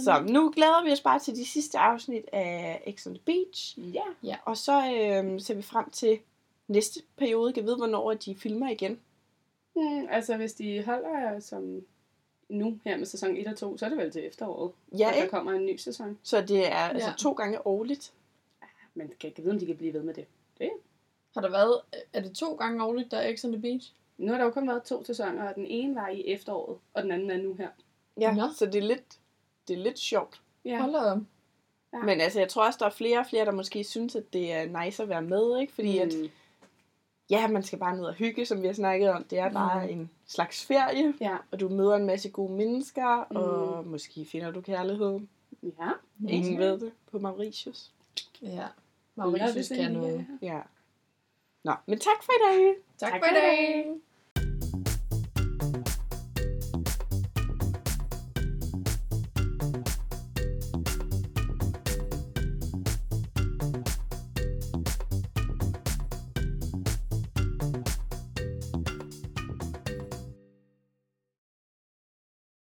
Så 0.05 0.25
nu 0.29 0.51
glæder 0.55 0.85
vi 0.85 0.92
os 0.92 1.01
bare 1.01 1.18
til 1.18 1.35
de 1.37 1.47
sidste 1.47 1.79
afsnit 1.79 2.25
af 2.33 2.95
X 2.97 3.07
on 3.07 3.14
the 3.14 3.23
Beach. 3.25 3.79
Ja. 4.23 4.37
Og 4.45 4.57
så 4.57 4.73
øh, 4.73 5.40
ser 5.40 5.55
vi 5.55 5.62
frem 5.62 5.90
til 5.90 6.18
næste 6.68 7.01
periode. 7.16 7.53
Kan 7.53 7.64
vide, 7.64 7.77
hvornår 7.77 8.14
de 8.14 8.35
filmer 8.37 8.71
igen. 8.71 9.01
Mm, 9.77 10.07
altså, 10.11 10.37
hvis 10.37 10.53
de 10.55 10.85
holder 10.85 11.40
som 11.40 11.83
nu 12.49 12.79
her 12.85 12.97
med 12.97 13.07
sæson 13.07 13.37
1 13.37 13.47
og 13.47 13.57
2, 13.57 13.77
så 13.79 13.85
er 13.85 13.88
det 13.88 13.99
vel 13.99 14.11
til 14.11 14.27
efteråret, 14.27 14.73
Ja, 14.99 15.09
at 15.09 15.23
der 15.23 15.29
kommer 15.29 15.53
en 15.53 15.66
ny 15.66 15.77
sæson. 15.77 16.18
Så 16.23 16.40
det 16.40 16.66
er 16.73 16.75
altså 16.77 17.09
Ja. 17.09 17.14
to 17.18 17.33
gange 17.33 17.66
årligt. 17.66 18.12
Men 18.95 19.12
kan 19.21 19.29
ikke 19.29 19.42
vide, 19.42 19.53
om 19.53 19.59
de 19.59 19.66
kan 19.66 19.77
blive 19.77 19.92
ved 19.95 20.03
med 20.03 20.14
det. 20.14 20.27
Har 21.35 21.40
der 21.40 21.51
været, 21.51 21.81
er 22.12 22.21
det 22.21 22.33
to 22.37 22.55
gange 22.55 22.85
årligt, 22.85 23.11
der 23.11 23.16
er 23.16 23.37
X 23.37 23.45
on 23.45 23.53
the 23.53 23.61
Beach? 23.62 23.92
Nu 24.18 24.31
har 24.33 24.38
der 24.38 24.45
jo 24.45 24.51
kun 24.51 24.68
været 24.68 24.83
to 24.83 25.05
sæsoner, 25.05 25.49
og 25.49 25.55
den 25.55 25.66
ene 25.66 25.95
var 25.95 26.09
i 26.09 26.27
efteråret, 26.27 26.79
og 26.95 27.03
den 27.03 27.11
anden 27.12 27.31
er 27.31 27.37
nu 27.37 27.55
her. 27.55 27.68
Ja, 28.21 28.35
Nå. 28.35 28.42
så 28.57 28.66
det 28.66 28.75
er 28.75 28.83
lidt, 28.83 29.18
det 29.68 29.79
er 29.79 29.83
lidt 29.83 29.98
sjovt. 29.98 30.40
Ja. 30.64 30.81
Hold 30.81 30.92
da. 30.92 31.20
Ja. 31.98 32.03
Men 32.05 32.20
altså, 32.20 32.38
jeg 32.38 32.48
tror 32.48 32.66
også, 32.66 32.77
der 32.81 32.87
er 32.87 32.90
flere 32.90 33.18
og 33.18 33.27
flere, 33.27 33.44
der 33.44 33.53
måske 33.53 33.85
synes, 33.85 34.16
at 34.16 34.33
det 34.33 34.53
er 34.53 34.85
nice 34.85 35.03
at 35.03 35.09
være 35.09 35.22
med, 35.22 35.59
ikke? 35.61 35.72
Fordi 35.72 35.98
at, 35.98 36.14
Mm. 36.14 36.29
ja, 37.31 37.48
man 37.48 37.62
skal 37.62 37.79
bare 37.79 37.96
ned 37.96 38.05
og 38.05 38.14
hygge, 38.14 38.46
som 38.46 38.62
vi 38.62 38.66
har 38.66 38.75
snakket 38.75 39.11
om. 39.11 39.25
Det 39.25 39.38
er 39.38 39.53
bare 39.53 39.87
Mm. 39.87 39.92
en 39.92 40.11
slags 40.27 40.64
ferie, 40.66 41.14
Ja. 41.20 41.37
og 41.51 41.61
du 41.61 41.68
møder 41.68 41.96
en 41.96 42.07
masse 42.07 42.31
gode 42.31 42.53
mennesker, 42.53 43.27
Mm. 43.31 43.37
og 43.37 43.87
måske 43.87 44.25
finder 44.25 44.51
du 44.51 44.61
kærlighed. 44.61 45.20
Ja. 45.62 45.90
Ingen 46.29 46.59
ved 46.59 46.79
det 46.81 46.92
på 47.11 47.18
Mauritius. 47.18 47.90
Ja. 48.42 48.66
Mauritius 49.14 49.68
kan 49.68 49.79
er 49.79 49.88
noget. 49.88 50.27
Ja. 50.42 50.61
Nå, 51.64 51.72
men 51.87 51.98
tak 51.98 52.22
for 52.22 52.33
i 52.33 52.57
dag. 52.57 52.75
Tak, 52.98 53.11
Tak 53.12 53.20
for 53.20 53.27
i 53.27 53.29
for 53.29 53.37
i 53.37 53.40
dag. 53.40 53.85
dag. 53.85 53.94